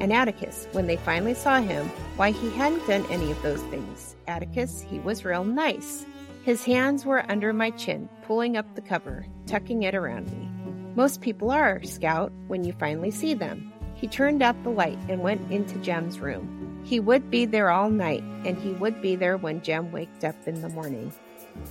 And 0.00 0.12
Atticus, 0.12 0.66
when 0.72 0.86
they 0.86 0.96
finally 0.96 1.34
saw 1.34 1.60
him, 1.60 1.86
why 2.16 2.30
he 2.30 2.50
hadn't 2.50 2.86
done 2.86 3.06
any 3.10 3.30
of 3.30 3.40
those 3.42 3.62
things. 3.64 4.16
Atticus, 4.28 4.80
he 4.80 4.98
was 4.98 5.24
real 5.24 5.44
nice. 5.44 6.04
His 6.42 6.64
hands 6.64 7.04
were 7.04 7.30
under 7.30 7.52
my 7.52 7.70
chin, 7.70 8.08
pulling 8.22 8.56
up 8.56 8.74
the 8.74 8.80
cover, 8.80 9.26
tucking 9.46 9.82
it 9.82 9.94
around 9.94 10.30
me. 10.32 10.48
Most 10.96 11.20
people 11.20 11.50
are, 11.50 11.82
Scout, 11.82 12.32
when 12.46 12.64
you 12.64 12.72
finally 12.72 13.10
see 13.10 13.34
them. 13.34 13.72
He 13.94 14.08
turned 14.08 14.42
out 14.42 14.62
the 14.62 14.70
light 14.70 14.98
and 15.10 15.20
went 15.20 15.52
into 15.52 15.78
Jem's 15.78 16.18
room. 16.18 16.80
He 16.82 16.98
would 16.98 17.30
be 17.30 17.44
there 17.44 17.70
all 17.70 17.90
night, 17.90 18.22
and 18.46 18.56
he 18.56 18.72
would 18.72 19.02
be 19.02 19.16
there 19.16 19.36
when 19.36 19.60
Jem 19.60 19.92
waked 19.92 20.24
up 20.24 20.36
in 20.46 20.62
the 20.62 20.70
morning. 20.70 21.12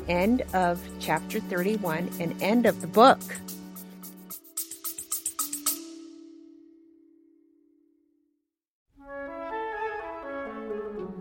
End 0.08 0.44
of 0.54 0.80
chapter 1.00 1.40
31 1.40 2.10
and 2.20 2.40
end 2.42 2.68
of 2.68 2.82
the 2.82 2.88
book. 2.88 3.20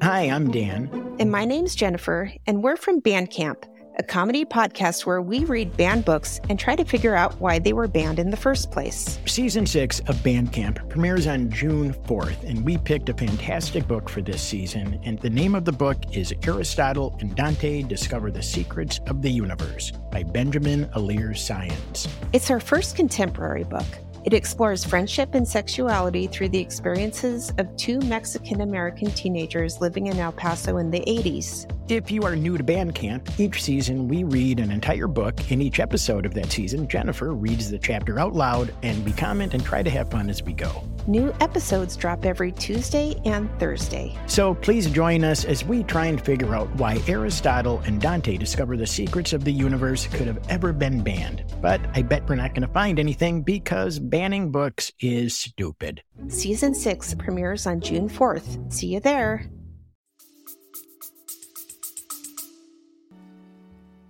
Hi, 0.01 0.23
I'm 0.31 0.53
Dan. 0.53 1.17
And 1.19 1.33
my 1.33 1.45
name's 1.45 1.75
Jennifer, 1.75 2.33
and 2.47 2.63
we're 2.63 2.77
from 2.77 3.01
Banned 3.01 3.33
Camp, 3.33 3.67
a 3.99 4.03
comedy 4.05 4.45
podcast 4.45 5.07
where 5.07 5.21
we 5.21 5.45
read 5.45 5.77
banned 5.77 6.05
books 6.05 6.41
and 6.49 6.57
try 6.57 6.77
to 6.77 6.85
figure 6.85 7.17
out 7.17 7.41
why 7.41 7.59
they 7.59 7.73
were 7.73 7.89
banned 7.89 8.21
in 8.21 8.31
the 8.31 8.37
first 8.37 8.71
place. 8.71 9.19
Season 9.27 9.67
6 9.67 9.99
of 10.07 10.23
Banned 10.23 10.53
Camp 10.53 10.89
premieres 10.89 11.27
on 11.27 11.51
June 11.51 11.93
4th, 11.93 12.45
and 12.49 12.65
we 12.65 12.79
picked 12.79 13.09
a 13.09 13.15
fantastic 13.15 13.89
book 13.89 14.09
for 14.09 14.23
this 14.23 14.41
season. 14.41 15.01
And 15.03 15.19
the 15.19 15.31
name 15.31 15.57
of 15.57 15.65
the 15.65 15.73
book 15.73 15.97
is 16.17 16.33
Aristotle 16.45 17.17
and 17.21 17.35
Dante 17.35 17.83
Discover 17.83 18.31
the 18.31 18.43
Secrets 18.43 19.01
of 19.09 19.21
the 19.21 19.31
Universe 19.31 19.91
by 20.13 20.23
Benjamin 20.23 20.87
Alire 20.91 21.31
Sáenz. 21.31 22.07
It's 22.33 22.53
our 22.53 22.61
first 22.61 22.95
contemporary 22.95 23.65
book. 23.65 23.87
It 24.29 24.35
explores 24.35 24.85
friendship 24.85 25.35
and 25.35 25.49
sexuality 25.49 26.27
through 26.27 26.51
the 26.51 26.59
experiences 26.59 27.51
of 27.57 27.75
two 27.79 27.99
Mexican 28.01 28.61
American 28.61 29.11
teenagers 29.13 29.81
living 29.81 30.09
in 30.09 30.19
El 30.19 30.33
Paso 30.33 30.77
in 30.77 30.91
the 30.91 31.01
80s. 31.01 31.78
If 31.89 32.11
you 32.11 32.23
are 32.25 32.37
new 32.37 32.59
to 32.59 32.63
Banned 32.63 32.95
Camp, 32.95 33.27
each 33.41 33.63
season 33.63 34.09
we 34.09 34.23
read 34.23 34.61
an 34.61 34.71
entire 34.71 35.07
book. 35.07 35.51
In 35.51 35.63
each 35.63 35.81
episode 35.81 36.27
of 36.27 36.35
that 36.35 36.53
season, 36.53 36.87
Jennifer 36.87 37.33
reads 37.35 37.71
the 37.71 37.79
chapter 37.79 38.21
out 38.21 38.35
loud, 38.35 38.75
and 38.83 39.03
we 39.07 39.13
comment 39.13 39.55
and 39.55 39.65
try 39.65 39.83
to 39.83 39.89
have 39.89 40.11
fun 40.11 40.29
as 40.29 40.43
we 40.43 40.53
go. 40.53 40.85
New 41.07 41.33
episodes 41.41 41.97
drop 41.97 42.27
every 42.27 42.53
Tuesday 42.53 43.19
and 43.25 43.49
Thursday. 43.59 44.15
So 44.27 44.55
please 44.57 44.91
join 44.91 45.25
us 45.25 45.47
as 45.47 45.65
we 45.65 45.83
try 45.83 46.05
and 46.05 46.21
figure 46.21 46.55
out 46.55 46.69
why 46.77 47.01
Aristotle 47.09 47.81
and 47.87 47.99
Dante 47.99 48.37
discover 48.37 48.77
the 48.77 48.87
secrets 48.87 49.33
of 49.33 49.45
the 49.45 49.53
universe 49.53 50.07
could 50.09 50.27
have 50.27 50.47
ever 50.51 50.75
been 50.75 51.03
banned. 51.03 51.43
But 51.63 51.81
I 51.95 52.03
bet 52.03 52.29
we're 52.29 52.35
not 52.35 52.53
going 52.53 52.69
to 52.69 52.75
find 52.75 53.01
anything 53.01 53.41
because 53.41 53.99
banning 53.99 54.51
books 54.51 54.93
is 55.01 55.39
stupid. 55.39 56.03
Season 56.29 56.75
6 56.75 57.15
premieres 57.15 57.67
on 57.67 57.81
June 57.81 58.11
4th. 58.11 58.71
See 58.71 58.89
you 58.89 59.01
there. 59.01 59.49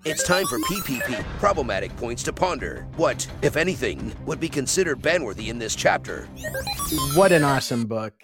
It's 0.05 0.23
time 0.23 0.47
for 0.47 0.59
PPP, 0.61 1.25
problematic 1.39 1.95
points 1.97 2.23
to 2.25 2.33
ponder. 2.33 2.87
What, 2.97 3.27
if 3.43 3.57
anything, 3.57 4.15
would 4.27 4.39
be 4.39 4.49
considered 4.49 5.01
banworthy 5.01 5.49
in 5.49 5.59
this 5.59 5.75
chapter? 5.75 6.27
What 7.15 7.33
an 7.33 7.43
awesome 7.43 7.87
book. 7.87 8.15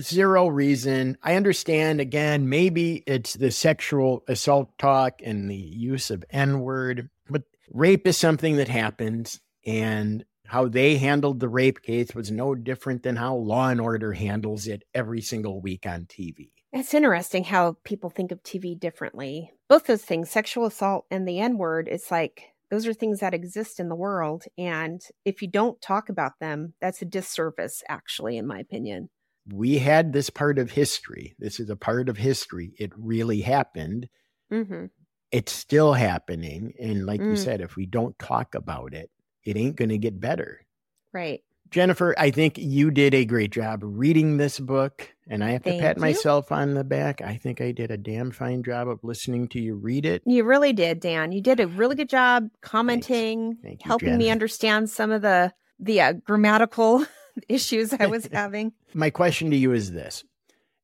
Zero 0.00 0.48
reason. 0.48 1.16
I 1.22 1.36
understand, 1.36 2.00
again, 2.00 2.48
maybe 2.48 3.04
it's 3.06 3.34
the 3.34 3.50
sexual 3.50 4.24
assault 4.28 4.76
talk 4.76 5.20
and 5.24 5.50
the 5.50 5.54
use 5.54 6.10
of 6.10 6.24
N 6.30 6.60
word, 6.60 7.08
but 7.28 7.42
rape 7.70 8.06
is 8.06 8.16
something 8.16 8.56
that 8.56 8.68
happens. 8.68 9.40
And 9.64 10.24
how 10.46 10.66
they 10.66 10.96
handled 10.96 11.38
the 11.38 11.48
rape 11.48 11.80
case 11.80 12.12
was 12.14 12.30
no 12.30 12.56
different 12.56 13.04
than 13.04 13.16
how 13.16 13.36
Law 13.36 13.68
and 13.68 13.80
Order 13.80 14.12
handles 14.12 14.66
it 14.66 14.82
every 14.94 15.20
single 15.20 15.60
week 15.60 15.86
on 15.86 16.06
TV. 16.06 16.50
It's 16.72 16.94
interesting 16.94 17.44
how 17.44 17.76
people 17.84 18.10
think 18.10 18.32
of 18.32 18.42
TV 18.42 18.78
differently. 18.78 19.52
Both 19.70 19.86
those 19.86 20.02
things, 20.04 20.28
sexual 20.30 20.66
assault 20.66 21.06
and 21.10 21.26
the 21.26 21.38
N 21.40 21.56
word, 21.56 21.88
it's 21.88 22.10
like 22.10 22.42
those 22.70 22.86
are 22.86 22.92
things 22.92 23.20
that 23.20 23.32
exist 23.34 23.80
in 23.80 23.88
the 23.88 23.94
world. 23.94 24.44
And 24.58 25.00
if 25.24 25.40
you 25.42 25.48
don't 25.48 25.80
talk 25.80 26.08
about 26.08 26.32
them, 26.40 26.74
that's 26.80 27.00
a 27.02 27.06
disservice, 27.06 27.82
actually, 27.88 28.36
in 28.36 28.46
my 28.46 28.58
opinion. 28.58 29.10
We 29.48 29.78
had 29.78 30.12
this 30.12 30.28
part 30.28 30.58
of 30.58 30.72
history. 30.72 31.34
This 31.38 31.58
is 31.58 31.70
a 31.70 31.76
part 31.76 32.08
of 32.08 32.16
history. 32.18 32.74
It 32.78 32.92
really 32.96 33.40
happened. 33.40 34.08
Mm-hmm. 34.52 34.86
It's 35.32 35.52
still 35.52 35.92
happening. 35.94 36.74
And 36.80 37.06
like 37.06 37.20
Mm. 37.20 37.30
you 37.30 37.36
said, 37.36 37.60
if 37.60 37.76
we 37.76 37.86
don't 37.86 38.18
talk 38.18 38.54
about 38.54 38.92
it, 38.92 39.10
it 39.44 39.56
ain't 39.56 39.76
going 39.76 39.88
to 39.88 39.98
get 39.98 40.20
better. 40.20 40.66
Right. 41.12 41.42
Jennifer, 41.70 42.14
I 42.18 42.30
think 42.32 42.58
you 42.58 42.90
did 42.90 43.14
a 43.14 43.24
great 43.24 43.52
job 43.52 43.80
reading 43.84 44.38
this 44.38 44.58
book, 44.58 45.14
and 45.28 45.44
I 45.44 45.52
have 45.52 45.62
to 45.62 45.78
pat 45.78 45.96
you. 45.96 46.00
myself 46.00 46.50
on 46.50 46.74
the 46.74 46.82
back. 46.82 47.22
I 47.22 47.36
think 47.36 47.60
I 47.60 47.70
did 47.70 47.92
a 47.92 47.96
damn 47.96 48.32
fine 48.32 48.64
job 48.64 48.88
of 48.88 49.04
listening 49.04 49.46
to 49.48 49.60
you 49.60 49.76
read 49.76 50.04
it. 50.04 50.22
You 50.26 50.42
really 50.42 50.72
did, 50.72 50.98
Dan. 50.98 51.30
You 51.30 51.40
did 51.40 51.60
a 51.60 51.68
really 51.68 51.94
good 51.94 52.08
job 52.08 52.50
commenting, 52.60 53.56
Thank 53.62 53.84
you, 53.84 53.88
helping 53.88 54.18
me 54.18 54.30
understand 54.30 54.90
some 54.90 55.12
of 55.12 55.22
the 55.22 55.52
the 55.78 56.00
uh, 56.00 56.12
grammatical 56.12 57.06
issues 57.48 57.94
I 57.94 58.06
was 58.06 58.26
having. 58.32 58.72
My 58.92 59.10
question 59.10 59.50
to 59.50 59.56
you 59.56 59.72
is 59.72 59.92
this 59.92 60.24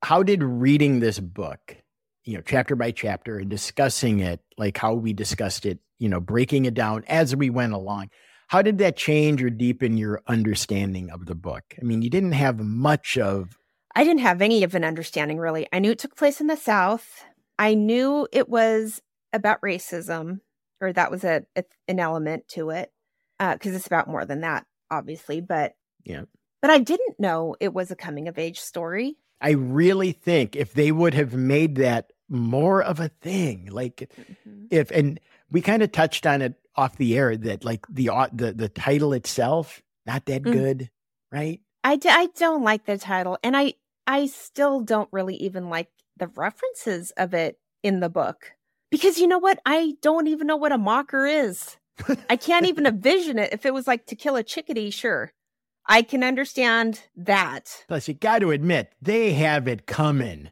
How 0.03 0.23
did 0.23 0.43
reading 0.43 1.01
this 1.01 1.19
book, 1.19 1.77
you 2.25 2.37
know, 2.37 2.43
chapter 2.47 2.77
by 2.77 2.93
chapter 2.93 3.39
and 3.39 3.51
discussing 3.51 4.21
it, 4.21 4.41
like 4.57 4.79
how 4.79 4.95
we 4.95 5.13
discussed 5.13 5.67
it, 5.67 5.81
you 5.99 6.09
know, 6.09 6.21
breaking 6.21 6.67
it 6.67 6.75
down 6.75 7.03
as 7.09 7.35
we 7.35 7.51
went 7.51 7.73
along, 7.73 8.11
how 8.49 8.63
did 8.63 8.79
that 8.79 8.97
change 8.97 9.43
or 9.43 9.51
deepen 9.51 9.97
your 9.97 10.23
understanding 10.27 11.11
of 11.11 11.27
the 11.27 11.35
book? 11.35 11.65
I 11.81 11.85
mean, 11.85 12.03
you 12.03 12.11
didn't 12.11 12.33
have 12.33 12.59
much 12.61 13.19
of, 13.19 13.59
I 13.95 14.05
didn't 14.05 14.21
have 14.21 14.43
any 14.43 14.63
of 14.63 14.75
an 14.75 14.85
understanding 14.85 15.39
really. 15.39 15.67
I 15.73 15.79
knew 15.79 15.91
it 15.91 15.99
took 15.99 16.17
place 16.17 16.41
in 16.41 16.47
the 16.47 16.57
South. 16.57 17.25
I 17.59 17.75
knew 17.75 18.29
it 18.33 18.49
was 18.49 19.01
about 19.33 19.61
racism, 19.63 20.41
or 20.81 20.93
that 20.93 21.11
was 21.11 21.25
a, 21.25 21.45
a 21.57 21.65
an 21.89 21.99
element 21.99 22.47
to 22.49 22.71
it, 22.71 22.93
uh, 23.41 23.55
because 23.55 23.75
it's 23.75 23.87
about 23.87 24.09
more 24.09 24.25
than 24.25 24.43
that, 24.43 24.67
obviously. 24.91 25.41
But 25.41 25.75
Yeah. 26.05 26.23
but 26.61 26.71
I 26.71 26.79
didn't 26.79 27.19
know 27.19 27.57
it 27.59 27.73
was 27.73 27.91
a 27.91 27.97
coming 27.97 28.29
of 28.29 28.39
age 28.39 28.61
story. 28.61 29.17
I 29.41 29.51
really 29.51 30.13
think 30.13 30.55
if 30.57 30.75
they 30.75 30.93
would 30.93 31.15
have 31.15 31.35
made 31.35 31.77
that 31.77 32.13
more 32.29 32.83
of 32.83 33.01
a 33.01 33.09
thing, 33.09 33.69
like 33.71 34.11
mm-hmm. 34.19 34.67
if, 34.71 34.91
and 34.91 35.21
we 35.51 35.61
kind 35.61 35.83
of 35.83 35.93
touched 35.93 36.27
on 36.27 36.43
it 36.43 36.55
off 36.77 36.97
the 36.97 37.17
air 37.17 37.37
that 37.37 37.65
like 37.65 37.87
the, 37.89 38.11
au- 38.11 38.29
the, 38.33 38.53
the 38.53 38.69
title 38.69 39.13
itself, 39.13 39.83
not 40.07 40.27
that 40.27 40.43
Mm. 40.43 40.53
good, 40.53 40.91
right? 41.33 41.61
I, 41.85 41.97
d- 41.97 42.09
I 42.11 42.27
don't 42.37 42.63
like 42.65 42.85
the 42.87 42.99
title, 42.99 43.39
and 43.43 43.57
I 43.57 43.75
I 44.09 44.27
still 44.27 44.81
don't 44.81 45.09
really 45.13 45.37
even 45.37 45.69
like 45.69 45.89
the 46.17 46.29
references 46.29 47.11
of 47.17 47.35
it 47.35 47.59
in 47.83 48.01
the 48.01 48.09
book 48.09 48.53
because 48.91 49.19
you 49.19 49.27
know 49.27 49.39
what? 49.39 49.61
I 49.67 49.95
don't 50.03 50.27
even 50.29 50.47
know 50.47 50.57
what 50.57 50.73
a 50.73 50.79
mocker 50.79 51.27
is. 51.27 51.77
I 52.31 52.37
can't 52.37 52.67
even 52.67 52.87
envision 52.87 53.39
it. 53.39 53.53
If 53.53 53.67
it 53.67 53.75
was 53.75 53.87
like 53.87 54.07
to 54.07 54.17
kill 54.17 54.37
a 54.37 54.43
chickadee, 54.43 54.91
sure, 54.91 55.33
I 55.87 56.03
can 56.03 56.23
understand 56.25 57.03
that. 57.17 57.85
Plus, 57.89 58.09
you 58.09 58.15
got 58.15 58.41
to 58.41 58.51
admit, 58.51 58.93
they 59.01 59.33
have 59.35 59.67
it 59.69 59.87
coming 59.87 60.51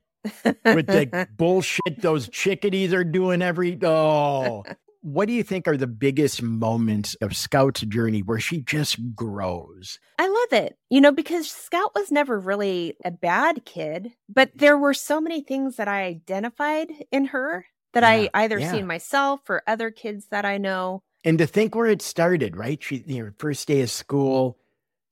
with 0.65 0.87
the 0.87 1.29
bullshit 1.37 2.01
those 2.01 2.29
chickadees 2.29 2.93
are 2.95 3.05
doing 3.05 3.43
every. 3.43 3.77
Oh, 3.83 4.65
what 5.05 5.29
do 5.29 5.35
you 5.35 5.43
think 5.43 5.69
are 5.69 5.77
the 5.77 5.87
biggest 5.87 6.41
moments 6.41 7.15
of 7.17 7.37
Scout's 7.37 7.83
journey 7.83 8.23
where 8.23 8.41
she 8.41 8.63
just 8.63 8.97
grows? 9.15 9.99
I 10.19 10.27
love 10.27 10.63
it, 10.65 10.79
you 10.89 11.03
know, 11.03 11.13
because 11.13 11.51
Scout 11.51 11.91
was 11.95 12.11
never 12.11 12.41
really 12.41 12.97
a 13.05 13.11
bad 13.11 13.67
kid, 13.67 14.13
but 14.31 14.57
mm. 14.57 14.61
there 14.61 14.79
were 14.79 14.95
so 14.95 15.21
many 15.21 15.43
things 15.43 15.77
that 15.77 15.89
I 15.89 16.05
identified 16.05 16.91
in 17.13 17.27
her 17.27 17.67
that 17.93 18.03
Yeah, 18.03 18.09
I 18.09 18.31
either 18.33 18.59
yeah. 18.59 18.73
seen 18.73 18.87
myself 18.87 19.41
or 19.51 19.63
other 19.67 19.91
kids 19.91 20.29
that 20.31 20.47
I 20.47 20.57
know. 20.57 21.03
And 21.23 21.37
to 21.37 21.47
think 21.47 21.75
where 21.75 21.87
it 21.87 22.01
started, 22.01 22.57
right? 22.57 22.83
She, 22.83 23.05
you 23.07 23.25
know, 23.25 23.31
first 23.39 23.69
day 23.69 23.83
of 23.83 23.91
school, 23.91 24.57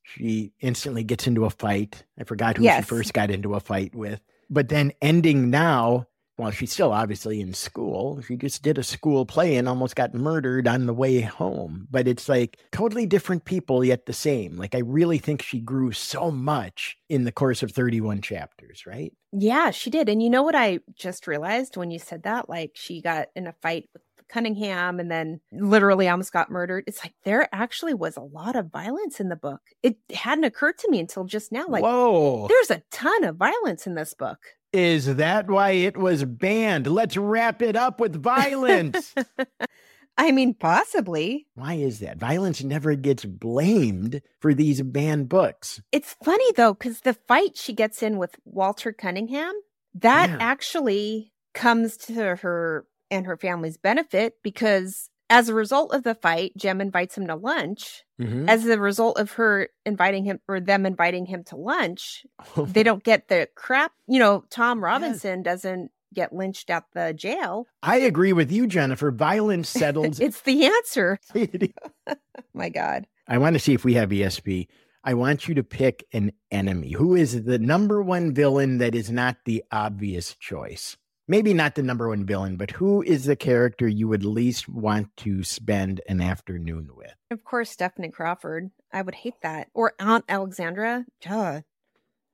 she 0.05 0.53
instantly 0.61 1.05
gets 1.05 1.27
into 1.27 1.45
a 1.45 1.51
fight. 1.51 2.03
I 2.19 2.25
forgot 2.25 2.57
who 2.57 2.65
Yes. 2.65 2.85
she 2.85 2.89
first 2.89 3.13
got 3.13 3.31
into 3.31 3.55
a 3.55 3.61
fight 3.61 3.95
with. 3.95 4.23
But 4.49 4.71
then 4.71 4.93
ending 5.03 5.51
now, 5.51 6.07
well, 6.39 6.51
she's 6.51 6.73
still 6.73 6.93
obviously 6.93 7.41
in 7.41 7.53
school. 7.53 8.23
She 8.23 8.37
just 8.37 8.63
did 8.63 8.79
a 8.79 8.83
school 8.83 9.27
play 9.27 9.57
and 9.57 9.69
almost 9.69 9.97
got 9.97 10.15
murdered 10.15 10.67
on 10.67 10.87
the 10.87 10.95
way 10.95 11.21
home. 11.21 11.87
But 11.91 12.09
it's 12.09 12.29
like 12.29 12.59
totally 12.73 13.07
different 13.07 13.45
people, 13.45 13.85
yet 13.85 14.07
the 14.07 14.13
same. 14.13 14.57
Like, 14.57 14.75
I 14.75 14.79
really 14.79 15.19
think 15.19 15.43
she 15.43 15.61
grew 15.61 15.93
so 15.93 16.31
much 16.31 16.97
in 17.09 17.25
the 17.25 17.33
course 17.33 17.63
of 17.63 17.73
31 17.73 18.23
chapters, 18.23 18.87
right? 18.87 19.13
Yeah, 19.33 19.71
she 19.71 19.91
did. 19.91 20.09
And 20.09 20.23
you 20.23 20.31
know 20.31 20.43
what 20.43 20.55
I 20.55 20.81
just 20.95 21.27
realized 21.27 21.77
when 21.77 21.91
you 21.91 21.99
said 21.99 22.23
that? 22.25 22.49
Like 22.49 22.73
she 22.75 23.03
got 23.03 23.29
in 23.37 23.47
a 23.47 23.55
fight 23.63 23.89
with 23.93 24.03
Cunningham 24.29 24.99
and 24.99 25.11
then 25.11 25.41
literally 25.53 26.09
almost 26.09 26.33
got 26.33 26.51
murdered. 26.51 26.85
It's 26.87 27.05
like 27.05 27.15
there 27.25 27.49
actually 27.53 27.95
was 27.95 28.17
a 28.17 28.23
lot 28.23 28.57
of 28.57 28.71
violence 28.71 29.21
in 29.21 29.29
the 29.29 29.37
book. 29.37 29.61
It 29.83 29.97
hadn't 30.13 30.45
occurred 30.45 30.79
to 30.79 30.91
me 30.91 31.01
until 31.01 31.25
just 31.25 31.53
now. 31.53 31.67
Like, 31.69 31.83
whoa, 31.83 32.49
there's 32.49 32.71
a 32.71 32.83
ton 32.91 33.25
of 33.25 33.37
violence 33.37 33.87
in 33.87 33.95
this 33.95 34.15
book. 34.15 34.39
Is 34.73 35.17
that 35.17 35.49
why 35.51 35.73
it 35.73 35.97
was 35.97 36.25
banned? 36.25 36.87
Let's 36.87 37.17
wrap 37.17 37.61
it 37.63 37.77
up 37.77 38.01
with 38.01 38.23
violence. 38.23 39.15
I 40.19 40.31
mean, 40.33 40.55
possibly. 40.55 41.47
Why 41.55 41.75
is 41.75 42.01
that? 42.01 42.19
Violence 42.19 42.63
never 42.63 42.95
gets 42.95 43.25
blamed 43.25 44.21
for 44.41 44.55
these 44.55 44.83
banned 44.83 45.29
books. 45.29 45.81
It's 45.91 46.17
funny 46.25 46.53
though, 46.57 46.75
because 46.75 47.01
the 47.01 47.15
fight 47.15 47.57
she 47.57 47.73
gets 47.73 48.03
in 48.03 48.19
with 48.19 48.37
Walter 48.45 48.93
Cunningham, 48.93 49.53
that 49.95 50.31
Yeah. 50.31 50.37
actually 50.41 51.33
comes 51.55 51.97
to 51.99 52.37
her 52.37 52.87
and 53.11 53.27
her 53.27 53.37
family's 53.37 53.77
benefit 53.77 54.35
because 54.43 55.11
as 55.33 55.49
a 55.49 55.55
result 55.55 55.95
of 55.95 56.03
the 56.03 56.15
fight, 56.15 56.53
Jem 56.59 56.83
invites 56.83 57.17
him 57.17 57.27
to 57.27 57.35
lunch. 57.35 58.05
Mhm. 58.21 58.49
As 58.49 58.67
a 58.67 58.79
result 58.79 59.19
of 59.19 59.33
her 59.33 59.69
inviting 59.87 60.25
him 60.27 60.41
or 60.47 60.61
them 60.61 60.85
inviting 60.85 61.25
him 61.25 61.43
to 61.45 61.57
lunch, 61.57 62.27
they 62.57 62.83
don't 62.83 63.03
get 63.03 63.29
the 63.29 63.49
crap. 63.57 63.93
You 64.07 64.19
know, 64.19 64.45
Tom 64.51 64.85
Robinson 64.85 65.43
doesn't 65.43 65.91
get 66.15 66.35
lynched 66.35 66.69
at 66.69 66.85
the 66.93 67.15
jail. 67.15 67.67
I 67.83 67.97
agree 68.01 68.35
with 68.35 68.53
you, 68.53 68.67
Jennifer. 68.67 69.11
Violence 69.11 69.69
settles. 69.81 70.21
It's 70.21 70.43
the 70.43 70.67
answer. 70.67 71.19
My 72.55 72.69
God. 72.69 73.07
I 73.27 73.39
want 73.39 73.55
to 73.55 73.61
see 73.61 73.73
if 73.73 73.85
we 73.87 73.95
have 73.95 74.11
ESP. 74.11 74.69
I 75.03 75.15
want 75.15 75.49
you 75.49 75.55
to 75.55 75.65
pick 75.65 76.05
an 76.13 76.33
enemy. 76.51 76.93
Who 76.93 77.15
is 77.15 77.45
the 77.45 77.59
number 77.59 78.03
one 78.03 78.35
villain 78.35 78.79
that 78.79 78.95
is 78.95 79.11
not 79.11 79.37
the 79.47 79.65
obvious 79.73 80.37
choice? 80.37 80.97
Maybe 81.33 81.55
not 81.55 81.77
the 81.77 81.83
number 81.83 82.11
one 82.11 82.27
villain, 82.27 82.57
but 82.57 82.73
who 82.73 83.01
is 83.01 83.25
the 83.25 83.37
character 83.37 83.89
you 83.89 84.07
would 84.07 84.23
least 84.23 84.69
want 84.69 85.09
to 85.17 85.43
spend 85.43 86.03
an 86.07 86.21
afternoon 86.21 86.91
with? 86.95 87.15
Of 87.31 87.43
course, 87.43 87.71
Stephanie 87.71 88.11
Crawford. 88.11 88.71
I 88.93 89.01
would 89.01 89.15
hate 89.15 89.41
that. 89.43 89.69
Or 89.73 89.95
Aunt 89.99 90.27
Alexandra. 90.29 91.07
Duh. 91.23 91.63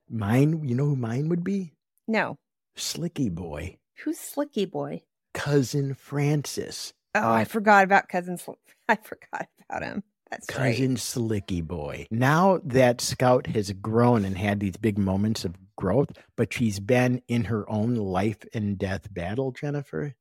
Mine, 0.09 0.67
you 0.67 0.75
know 0.75 0.83
who 0.83 0.95
mine 0.97 1.29
would 1.29 1.45
be? 1.45 1.71
No. 2.09 2.35
Slicky 2.75 3.29
Boy, 3.29 3.77
Who's 4.03 4.19
Slicky 4.19 4.65
Boy? 4.65 5.03
cousin 5.33 5.93
Francis, 5.93 6.91
Oh, 7.15 7.31
I 7.31 7.45
forgot 7.45 7.85
about 7.85 8.09
Cousin 8.09 8.37
Sl- 8.37 8.51
I 8.89 8.97
forgot 8.97 9.47
about 9.69 9.81
him. 9.81 10.03
That's 10.29 10.45
cousin 10.45 10.89
right. 10.89 10.99
Slicky 10.99 11.61
Boy. 11.61 12.05
Now 12.11 12.59
that 12.65 12.99
Scout 12.99 13.47
has 13.47 13.71
grown 13.71 14.25
and 14.25 14.37
had 14.37 14.59
these 14.59 14.75
big 14.75 14.97
moments 14.97 15.45
of 15.45 15.55
growth, 15.79 16.11
but 16.35 16.53
she's 16.53 16.79
been 16.79 17.21
in 17.27 17.45
her 17.45 17.69
own 17.69 17.95
life 17.95 18.39
and 18.53 18.77
death 18.77 19.11
battle, 19.13 19.51
Jennifer. 19.51 20.13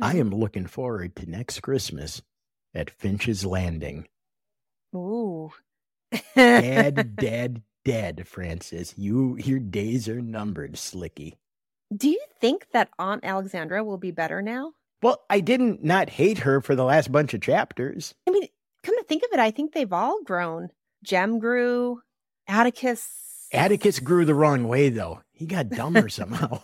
I 0.00 0.14
Mhm. 0.14 0.20
am 0.20 0.30
looking 0.30 0.66
forward 0.66 1.16
to 1.16 1.26
next 1.30 1.60
Christmas 1.60 2.20
at 2.74 2.90
Finch's 2.90 3.44
Landing. 3.46 4.06
Ooh. 4.94 5.50
Dead, 6.34 7.16
dead, 7.16 7.62
dead, 7.84 8.26
Francis. 8.28 8.96
You 8.98 9.36
your 9.38 9.58
days 9.58 10.08
are 10.08 10.20
numbered, 10.20 10.76
Slicky. 10.78 11.36
Do 11.94 12.08
you 12.10 12.22
think 12.40 12.66
that 12.72 12.90
Aunt 12.98 13.24
Alexandra 13.24 13.82
will 13.82 13.96
be 13.98 14.10
better 14.10 14.42
now? 14.42 14.72
Well, 15.02 15.24
I 15.30 15.40
didn't 15.40 15.82
not 15.82 16.10
hate 16.10 16.38
her 16.38 16.60
for 16.60 16.74
the 16.74 16.84
last 16.84 17.10
bunch 17.10 17.32
of 17.32 17.40
chapters. 17.40 18.14
I 18.26 18.30
mean, 18.32 18.46
come 18.82 18.96
to 18.98 19.04
think 19.04 19.22
of 19.22 19.30
it, 19.32 19.38
I 19.38 19.50
think 19.50 19.72
they've 19.72 19.92
all 19.92 20.22
grown. 20.22 20.68
Jem 21.02 21.38
grew, 21.38 22.02
Atticus. 22.46 23.08
Atticus 23.52 24.00
grew 24.00 24.24
the 24.24 24.34
wrong 24.34 24.68
way 24.68 24.88
though. 24.88 25.22
He 25.32 25.46
got 25.46 25.70
dumber 25.70 26.08
somehow. 26.08 26.62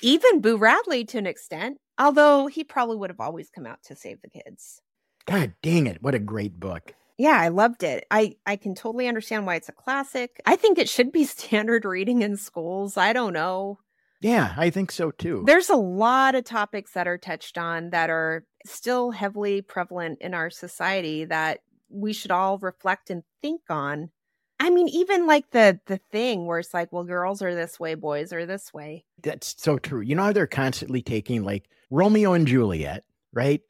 Even 0.00 0.40
Boo 0.40 0.56
Radley 0.56 1.04
to 1.06 1.18
an 1.18 1.26
extent, 1.26 1.78
although 1.98 2.46
he 2.46 2.64
probably 2.64 2.96
would 2.96 3.10
have 3.10 3.20
always 3.20 3.50
come 3.50 3.66
out 3.66 3.82
to 3.84 3.96
save 3.96 4.22
the 4.22 4.30
kids. 4.30 4.80
God 5.26 5.54
dang 5.62 5.86
it, 5.86 6.02
what 6.02 6.14
a 6.14 6.20
great 6.20 6.58
book. 6.58 6.94
Yeah, 7.18 7.38
I 7.38 7.48
loved 7.48 7.82
it. 7.82 8.06
I 8.10 8.36
I 8.46 8.56
can 8.56 8.74
totally 8.74 9.08
understand 9.08 9.44
why 9.44 9.56
it's 9.56 9.68
a 9.68 9.72
classic. 9.72 10.40
I 10.46 10.56
think 10.56 10.78
it 10.78 10.88
should 10.88 11.12
be 11.12 11.24
standard 11.24 11.84
reading 11.84 12.22
in 12.22 12.36
schools. 12.36 12.96
I 12.96 13.12
don't 13.12 13.32
know. 13.32 13.78
Yeah, 14.20 14.54
I 14.56 14.70
think 14.70 14.90
so 14.90 15.10
too. 15.10 15.44
There's 15.46 15.68
a 15.68 15.76
lot 15.76 16.34
of 16.34 16.44
topics 16.44 16.92
that 16.92 17.06
are 17.06 17.18
touched 17.18 17.58
on 17.58 17.90
that 17.90 18.10
are 18.10 18.44
still 18.66 19.10
heavily 19.10 19.62
prevalent 19.62 20.18
in 20.20 20.34
our 20.34 20.50
society 20.50 21.24
that 21.24 21.60
we 21.88 22.12
should 22.12 22.30
all 22.30 22.58
reflect 22.58 23.10
and 23.10 23.22
think 23.42 23.62
on. 23.68 24.10
I 24.60 24.70
mean, 24.70 24.88
even 24.88 25.26
like 25.26 25.50
the 25.50 25.78
the 25.86 25.98
thing 26.10 26.46
where 26.46 26.58
it's 26.58 26.74
like, 26.74 26.92
well, 26.92 27.04
girls 27.04 27.42
are 27.42 27.54
this 27.54 27.78
way, 27.78 27.94
boys 27.94 28.32
are 28.32 28.44
this 28.46 28.72
way. 28.74 29.04
That's 29.22 29.54
so 29.58 29.78
true. 29.78 30.00
You 30.00 30.14
know 30.16 30.24
how 30.24 30.32
they're 30.32 30.46
constantly 30.46 31.00
taking 31.02 31.44
like 31.44 31.68
Romeo 31.90 32.32
and 32.32 32.46
Juliet, 32.46 33.04
right? 33.32 33.60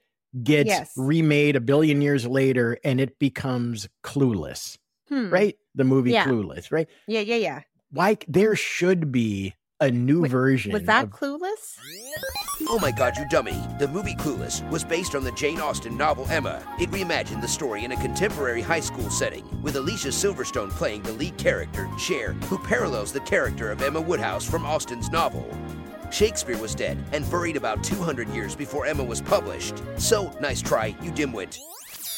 Gets 0.43 0.69
Yes. 0.69 0.93
remade 0.97 1.57
a 1.57 1.61
billion 1.61 2.01
years 2.03 2.27
later 2.27 2.79
and 2.85 3.01
it 3.01 3.19
becomes 3.19 3.89
clueless, 4.03 4.79
Hmm. 5.09 5.31
right? 5.31 5.57
The 5.75 5.85
movie 5.85 6.13
Yeah. 6.13 6.25
Clueless, 6.27 6.71
right? 6.73 6.89
Yeah, 7.07 7.21
yeah, 7.21 7.37
yeah. 7.37 7.61
Like 7.93 8.25
there 8.29 8.55
should 8.57 9.11
be 9.13 9.55
a 9.81 9.91
new 9.91 10.23
Wait, 10.23 10.31
version. 10.31 10.73
Was 10.73 10.83
that 10.85 11.05
of- 11.05 11.11
clueless? 11.11 11.79
Oh 12.71 12.79
my 12.79 12.91
god, 12.91 13.17
you 13.17 13.25
dummy. 13.25 13.59
The 13.79 13.89
movie 13.89 14.15
Clueless 14.15 14.69
was 14.69 14.85
based 14.85 15.15
on 15.15 15.25
the 15.25 15.33
Jane 15.33 15.59
Austen 15.59 15.97
novel 15.97 16.27
Emma. 16.29 16.63
It 16.79 16.91
reimagined 16.91 17.41
the 17.41 17.49
story 17.49 17.87
in 17.87 17.93
a 17.93 17.97
contemporary 17.97 18.61
high 18.61 18.81
school 18.81 19.09
setting, 19.09 19.47
with 19.63 19.77
Alicia 19.77 20.09
Silverstone 20.09 20.69
playing 20.69 21.03
the 21.03 21.13
lead 21.13 21.39
character, 21.39 21.89
Cher, 21.99 22.35
who 22.45 22.59
parallels 22.59 23.11
the 23.11 23.21
character 23.21 23.73
of 23.73 23.81
Emma 23.81 24.03
Woodhouse 24.03 24.45
from 24.45 24.67
Austen's 24.67 25.09
novel. 25.09 25.49
Shakespeare 26.11 26.59
was 26.59 26.75
dead 26.75 27.03
and 27.13 27.29
buried 27.31 27.57
about 27.57 27.83
200 27.83 28.29
years 28.29 28.55
before 28.55 28.85
Emma 28.85 29.03
was 29.03 29.23
published. 29.23 29.83
So, 29.97 30.31
nice 30.39 30.61
try, 30.61 30.89
you 31.01 31.11
dimwit. 31.11 31.59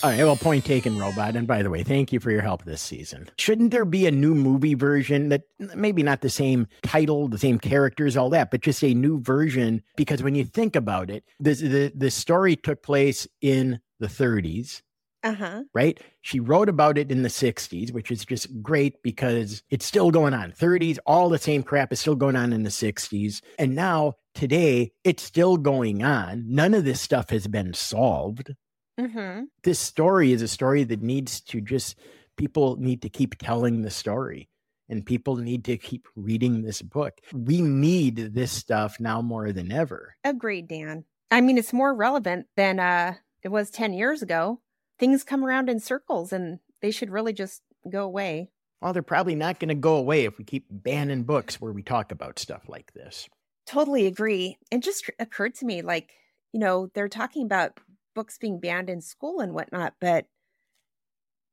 All 0.02 0.08
right, 0.08 0.18
well, 0.24 0.34
point 0.36 0.64
taken, 0.64 0.98
robot. 0.98 1.36
And 1.36 1.46
by 1.46 1.62
the 1.62 1.68
way, 1.68 1.82
thank 1.82 2.10
you 2.10 2.20
for 2.20 2.30
your 2.30 2.40
help 2.40 2.64
this 2.64 2.80
season. 2.80 3.28
Shouldn't 3.36 3.70
there 3.70 3.84
be 3.84 4.06
a 4.06 4.10
new 4.10 4.34
movie 4.34 4.72
version 4.72 5.28
that 5.28 5.42
maybe 5.76 6.02
not 6.02 6.22
the 6.22 6.30
same 6.30 6.68
title, 6.82 7.28
the 7.28 7.36
same 7.36 7.58
characters, 7.58 8.16
all 8.16 8.30
that, 8.30 8.50
but 8.50 8.62
just 8.62 8.82
a 8.82 8.94
new 8.94 9.20
version? 9.20 9.82
Because 9.96 10.22
when 10.22 10.34
you 10.34 10.44
think 10.44 10.74
about 10.74 11.10
it, 11.10 11.24
this, 11.38 11.60
the 11.60 11.92
the 11.94 12.10
story 12.10 12.56
took 12.56 12.82
place 12.82 13.28
in 13.42 13.78
the 13.98 14.06
30s, 14.06 14.80
Uh 15.22 15.34
huh. 15.34 15.62
right? 15.74 16.00
She 16.22 16.40
wrote 16.40 16.70
about 16.70 16.96
it 16.96 17.12
in 17.12 17.20
the 17.22 17.28
60s, 17.28 17.92
which 17.92 18.10
is 18.10 18.24
just 18.24 18.62
great 18.62 19.02
because 19.02 19.62
it's 19.68 19.84
still 19.84 20.10
going 20.10 20.32
on. 20.32 20.52
30s, 20.52 20.96
all 21.04 21.28
the 21.28 21.36
same 21.38 21.62
crap 21.62 21.92
is 21.92 22.00
still 22.00 22.16
going 22.16 22.36
on 22.36 22.54
in 22.54 22.62
the 22.62 22.70
60s. 22.70 23.42
And 23.58 23.74
now, 23.74 24.14
today, 24.34 24.92
it's 25.04 25.22
still 25.22 25.58
going 25.58 26.02
on. 26.02 26.44
None 26.48 26.72
of 26.72 26.84
this 26.84 27.02
stuff 27.02 27.28
has 27.28 27.46
been 27.46 27.74
solved 27.74 28.54
Mm-hmm. 29.00 29.44
this 29.62 29.78
story 29.78 30.32
is 30.32 30.42
a 30.42 30.48
story 30.48 30.84
that 30.84 31.00
needs 31.02 31.40
to 31.42 31.60
just 31.60 31.96
people 32.36 32.76
need 32.76 33.02
to 33.02 33.08
keep 33.08 33.36
telling 33.38 33.82
the 33.82 33.90
story 33.90 34.48
and 34.88 35.06
people 35.06 35.36
need 35.36 35.64
to 35.64 35.76
keep 35.76 36.06
reading 36.16 36.62
this 36.62 36.82
book 36.82 37.14
we 37.32 37.60
need 37.62 38.16
this 38.34 38.52
stuff 38.52 38.98
now 39.00 39.22
more 39.22 39.52
than 39.52 39.72
ever 39.72 40.16
Agreed, 40.24 40.68
Dan. 40.68 41.04
I 41.30 41.40
mean, 41.40 41.58
it's 41.58 41.72
more 41.72 41.94
relevant 41.94 42.46
than 42.56 42.78
uh 42.80 43.14
it 43.42 43.48
was 43.48 43.70
10 43.70 43.92
years 43.94 44.20
ago. 44.20 44.60
Things 44.98 45.24
come 45.24 45.44
around 45.44 45.70
in 45.70 45.80
circles 45.80 46.32
and 46.32 46.58
they 46.82 46.90
should 46.90 47.10
really 47.10 47.32
just 47.32 47.62
go 47.88 48.02
away. 48.04 48.50
well 48.82 48.92
they're 48.92 49.02
probably 49.02 49.34
not 49.34 49.58
going 49.60 49.68
to 49.68 49.74
go 49.74 49.96
away 49.96 50.24
if 50.24 50.36
we 50.38 50.44
keep 50.44 50.66
banning 50.70 51.22
books 51.24 51.60
where 51.60 51.72
we 51.72 51.82
talk 51.82 52.12
about 52.12 52.38
stuff 52.38 52.68
like 52.68 52.92
this 52.92 53.28
Totally 53.66 54.06
agree. 54.06 54.58
It 54.72 54.80
just 54.82 55.08
occurred 55.20 55.54
to 55.56 55.64
me 55.64 55.80
like, 55.82 56.10
you 56.52 56.58
know, 56.58 56.88
they're 56.94 57.08
talking 57.08 57.44
about 57.44 57.78
books 58.20 58.36
being 58.36 58.60
banned 58.60 58.90
in 58.90 59.00
school 59.00 59.40
and 59.40 59.54
whatnot, 59.54 59.94
but 59.98 60.26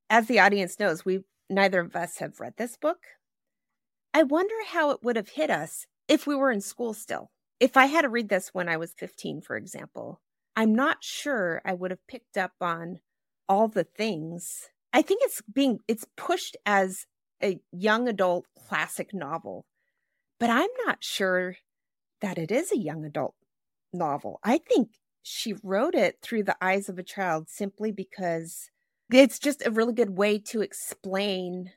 as 0.09 0.27
the 0.27 0.37
audience 0.37 0.77
knows, 0.81 1.05
we 1.05 1.21
neither 1.49 1.79
of 1.79 1.95
us 1.95 2.17
have 2.17 2.41
read 2.41 2.55
this 2.57 2.75
book. 2.75 2.97
I 4.13 4.23
wonder 4.23 4.53
how 4.67 4.89
it 4.89 5.01
would 5.01 5.15
have 5.15 5.29
hit 5.29 5.49
us 5.49 5.85
if 6.09 6.27
we 6.27 6.35
were 6.35 6.51
in 6.51 6.59
school 6.59 6.93
still. 6.93 7.31
If 7.61 7.77
I 7.77 7.85
had 7.85 8.01
to 8.01 8.09
read 8.09 8.27
this 8.27 8.49
when 8.51 8.67
I 8.67 8.75
was 8.75 8.93
15, 8.97 9.39
for 9.39 9.55
example, 9.55 10.19
I'm 10.57 10.75
not 10.75 11.05
sure 11.05 11.61
I 11.63 11.73
would 11.73 11.91
have 11.91 12.05
picked 12.05 12.35
up 12.35 12.51
on 12.59 12.99
all 13.47 13.69
the 13.69 13.85
things. 13.85 14.67
I 14.91 15.01
think 15.01 15.21
it's 15.23 15.41
being 15.43 15.79
it's 15.87 16.05
pushed 16.17 16.57
as 16.65 17.05
a 17.41 17.61
young 17.71 18.09
adult 18.09 18.45
classic 18.57 19.13
novel, 19.13 19.65
but 20.37 20.49
I'm 20.49 20.67
not 20.85 21.01
sure 21.01 21.55
that 22.19 22.37
it 22.37 22.51
is 22.51 22.73
a 22.73 22.77
young 22.77 23.05
adult 23.05 23.35
novel. 23.93 24.41
I 24.43 24.57
think 24.57 24.89
she 25.27 25.55
wrote 25.61 25.93
it 25.93 26.19
through 26.21 26.43
the 26.43 26.55
eyes 26.61 26.87
of 26.87 26.97
a 26.97 27.03
child 27.03 27.49
simply 27.49 27.91
because 27.91 28.69
it's 29.11 29.39
just 29.39 29.65
a 29.65 29.71
really 29.71 29.93
good 29.93 30.11
way 30.17 30.39
to 30.39 30.61
explain 30.61 31.71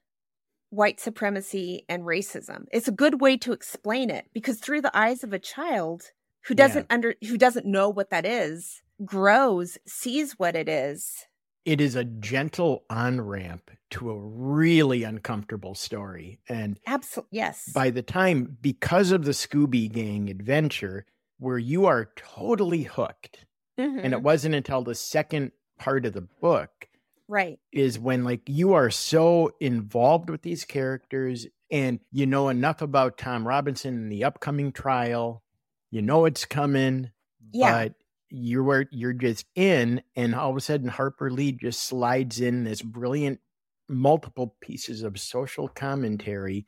white 0.71 1.01
supremacy 1.01 1.85
and 1.89 2.05
racism. 2.05 2.67
It's 2.71 2.87
a 2.89 2.93
good 2.93 3.21
way 3.21 3.37
to 3.39 3.53
explain 3.53 4.09
it 4.09 4.27
because 4.33 4.61
through 4.61 4.83
the 4.83 4.97
eyes 4.97 5.25
of 5.25 5.33
a 5.33 5.39
child 5.39 6.13
who 6.43 6.55
doesn't 6.55 6.87
under 6.91 7.15
who 7.27 7.37
doesn't 7.37 7.67
know 7.67 7.89
what 7.89 8.11
that 8.11 8.25
is, 8.25 8.83
grows, 9.05 9.79
sees 9.87 10.39
what 10.39 10.55
it 10.55 10.69
is. 10.69 11.27
it 11.65 11.81
is 11.81 11.97
a 11.97 12.05
gentle 12.05 12.85
on 12.89 13.21
ramp 13.21 13.71
to 13.91 14.11
a 14.11 14.19
really 14.19 15.03
uncomfortable 15.03 15.75
story 15.75 16.39
and 16.49 16.79
Absolutely. 16.87 17.37
Yes. 17.37 17.69
by 17.75 17.91
the 17.91 18.03
time 18.03 18.57
because 18.63 19.11
of 19.11 19.25
the 19.25 19.33
scooby 19.33 19.91
gang 19.91 20.31
adventure 20.31 21.05
where 21.41 21.59
you 21.59 21.87
are 21.87 22.13
totally 22.17 22.85
hooked 22.85 23.47
And 23.77 23.99
it 24.15 24.19
Mhm. 24.19 24.23
wasn't 24.23 24.55
until 24.55 24.83
the 24.85 24.95
second 24.95 25.53
part 25.79 26.05
of 26.07 26.13
the 26.13 26.21
book 26.21 26.89
right. 27.29 27.59
is 27.73 27.99
when 27.99 28.25
like 28.25 28.43
you 28.47 28.75
are 28.75 28.91
so 28.91 29.53
involved 29.61 30.29
with 30.31 30.43
these 30.43 30.65
characters 30.67 31.47
and 31.71 31.99
you 32.13 32.27
know 32.27 32.51
enough 32.51 32.83
about 32.83 33.17
Tom 33.19 33.47
Robinson 33.49 33.95
and 33.95 34.13
the 34.13 34.25
upcoming 34.25 34.71
trial. 34.73 35.43
You 35.91 36.03
know 36.03 36.27
it's 36.27 36.45
coming, 36.45 37.11
Yeah. 37.53 37.73
but 37.87 37.95
you 38.29 38.63
were 38.63 38.87
you're 38.93 39.13
just 39.15 39.47
in 39.57 40.03
and 40.15 40.35
all 40.35 40.51
of 40.51 40.57
a 40.57 40.61
sudden 40.61 40.89
Harper 40.89 41.31
Lee 41.31 41.53
just 41.53 41.83
slides 41.85 42.41
in 42.41 42.65
this 42.65 42.83
brilliant 42.83 43.41
multiple 43.89 44.57
pieces 44.61 45.03
of 45.03 45.19
social 45.19 45.69
commentary 45.69 46.67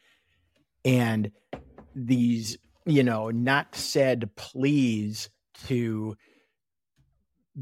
and 0.84 1.30
these, 1.94 2.56
you 2.84 3.02
know, 3.02 3.30
not 3.30 3.74
said 3.74 4.30
please 4.36 5.30
to 5.66 6.16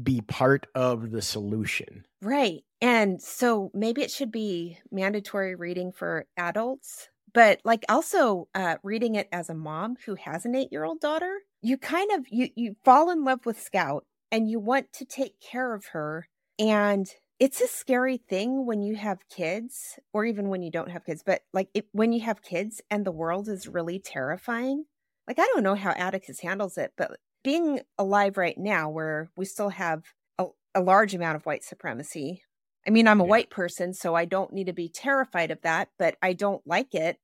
be 0.01 0.21
part 0.21 0.67
of 0.73 1.11
the 1.11 1.21
solution. 1.21 2.05
Right. 2.21 2.63
And 2.81 3.21
so 3.21 3.71
maybe 3.73 4.01
it 4.01 4.11
should 4.11 4.31
be 4.31 4.77
mandatory 4.91 5.55
reading 5.55 5.91
for 5.91 6.25
adults, 6.37 7.09
but 7.33 7.59
like 7.63 7.83
also 7.89 8.47
uh, 8.55 8.77
reading 8.83 9.15
it 9.15 9.27
as 9.31 9.49
a 9.49 9.55
mom 9.55 9.97
who 10.05 10.15
has 10.15 10.45
an 10.45 10.55
eight 10.55 10.69
year 10.71 10.83
old 10.83 10.99
daughter, 10.99 11.39
you 11.61 11.77
kind 11.77 12.11
of 12.11 12.25
you 12.29 12.49
you 12.55 12.75
fall 12.83 13.11
in 13.11 13.23
love 13.23 13.45
with 13.45 13.61
Scout 13.61 14.05
and 14.31 14.49
you 14.49 14.59
want 14.59 14.91
to 14.93 15.05
take 15.05 15.39
care 15.39 15.73
of 15.73 15.87
her. 15.87 16.27
And 16.57 17.07
it's 17.39 17.61
a 17.61 17.67
scary 17.67 18.17
thing 18.17 18.65
when 18.65 18.81
you 18.81 18.95
have 18.95 19.27
kids, 19.27 19.99
or 20.13 20.25
even 20.25 20.49
when 20.49 20.61
you 20.61 20.69
don't 20.71 20.91
have 20.91 21.05
kids, 21.05 21.23
but 21.25 21.41
like 21.53 21.69
it, 21.73 21.87
when 21.91 22.13
you 22.13 22.21
have 22.21 22.43
kids 22.43 22.81
and 22.89 23.03
the 23.05 23.11
world 23.11 23.49
is 23.49 23.67
really 23.67 23.99
terrifying. 23.99 24.85
Like 25.27 25.39
I 25.39 25.45
don't 25.53 25.63
know 25.63 25.75
how 25.75 25.91
Atticus 25.91 26.39
handles 26.41 26.77
it, 26.77 26.93
but 26.97 27.19
being 27.43 27.81
alive 27.97 28.37
right 28.37 28.57
now 28.57 28.89
where 28.89 29.31
we 29.35 29.45
still 29.45 29.69
have 29.69 30.03
a, 30.37 30.47
a 30.75 30.81
large 30.81 31.13
amount 31.15 31.35
of 31.35 31.45
white 31.45 31.63
supremacy. 31.63 32.43
I 32.85 32.89
mean, 32.89 33.07
I'm 33.07 33.21
a 33.21 33.23
Yeah. 33.23 33.25
white 33.25 33.49
person, 33.49 33.93
so 33.93 34.15
I 34.15 34.25
don't 34.25 34.53
need 34.53 34.67
to 34.67 34.73
be 34.73 34.89
terrified 34.89 35.51
of 35.51 35.61
that, 35.61 35.89
but 35.97 36.17
I 36.21 36.33
don't 36.33 36.65
like 36.65 36.93
it. 36.95 37.17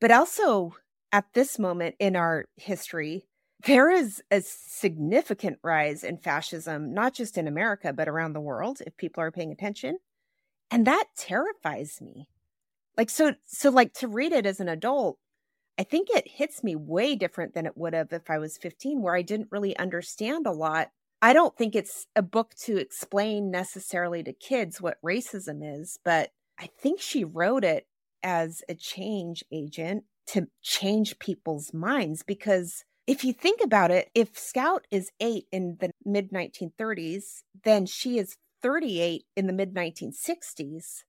But 0.00 0.10
also, 0.10 0.76
at 1.12 1.26
this 1.34 1.58
moment 1.58 1.96
in 1.98 2.16
our 2.16 2.46
history, 2.56 3.28
there 3.66 3.90
is 3.90 4.22
a 4.30 4.40
significant 4.42 5.58
rise 5.62 6.04
in 6.04 6.18
fascism, 6.18 6.92
not 6.94 7.14
just 7.14 7.38
in 7.38 7.48
America, 7.48 7.92
but 7.92 8.08
around 8.08 8.32
the 8.34 8.40
world, 8.40 8.80
if 8.86 8.96
people 8.96 9.22
are 9.22 9.30
paying 9.32 9.52
attention. 9.52 9.98
And 10.70 10.86
that 10.86 11.06
terrifies 11.16 12.00
me. 12.00 12.28
Like, 12.96 13.10
so, 13.10 13.34
so 13.46 13.70
like 13.70 13.92
to 13.94 14.08
read 14.08 14.32
it 14.32 14.46
as 14.46 14.60
an 14.60 14.68
adult, 14.68 15.18
I 15.78 15.82
think 15.82 16.08
it 16.10 16.28
hits 16.28 16.62
me 16.62 16.76
way 16.76 17.16
different 17.16 17.54
than 17.54 17.66
it 17.66 17.76
would 17.76 17.94
have 17.94 18.12
if 18.12 18.30
I 18.30 18.38
was 18.38 18.58
15, 18.58 19.02
where 19.02 19.16
I 19.16 19.22
didn't 19.22 19.50
really 19.50 19.76
understand 19.76 20.46
a 20.46 20.52
lot. 20.52 20.90
I 21.20 21.32
don't 21.32 21.56
think 21.56 21.74
it's 21.74 22.06
a 22.14 22.22
book 22.22 22.54
to 22.60 22.76
explain 22.76 23.50
necessarily 23.50 24.22
to 24.22 24.32
kids 24.32 24.80
what 24.80 25.02
racism 25.02 25.60
is, 25.62 25.98
but 26.04 26.30
I 26.58 26.68
think 26.78 27.00
she 27.00 27.24
wrote 27.24 27.64
it 27.64 27.86
as 28.22 28.62
a 28.68 28.74
change 28.74 29.42
agent 29.50 30.04
to 30.28 30.48
change 30.62 31.18
people's 31.18 31.74
minds. 31.74 32.22
Because 32.22 32.84
if 33.06 33.24
you 33.24 33.32
think 33.32 33.60
about 33.62 33.90
it, 33.90 34.10
if 34.14 34.38
Scout 34.38 34.86
is 34.90 35.10
eight 35.20 35.46
in 35.50 35.78
the 35.80 35.90
mid 36.04 36.30
1930s, 36.30 37.42
then 37.64 37.86
she 37.86 38.18
is 38.18 38.36
38 38.62 39.24
in 39.36 39.46
the 39.46 39.52
mid 39.52 39.74
1960s. 39.74 41.02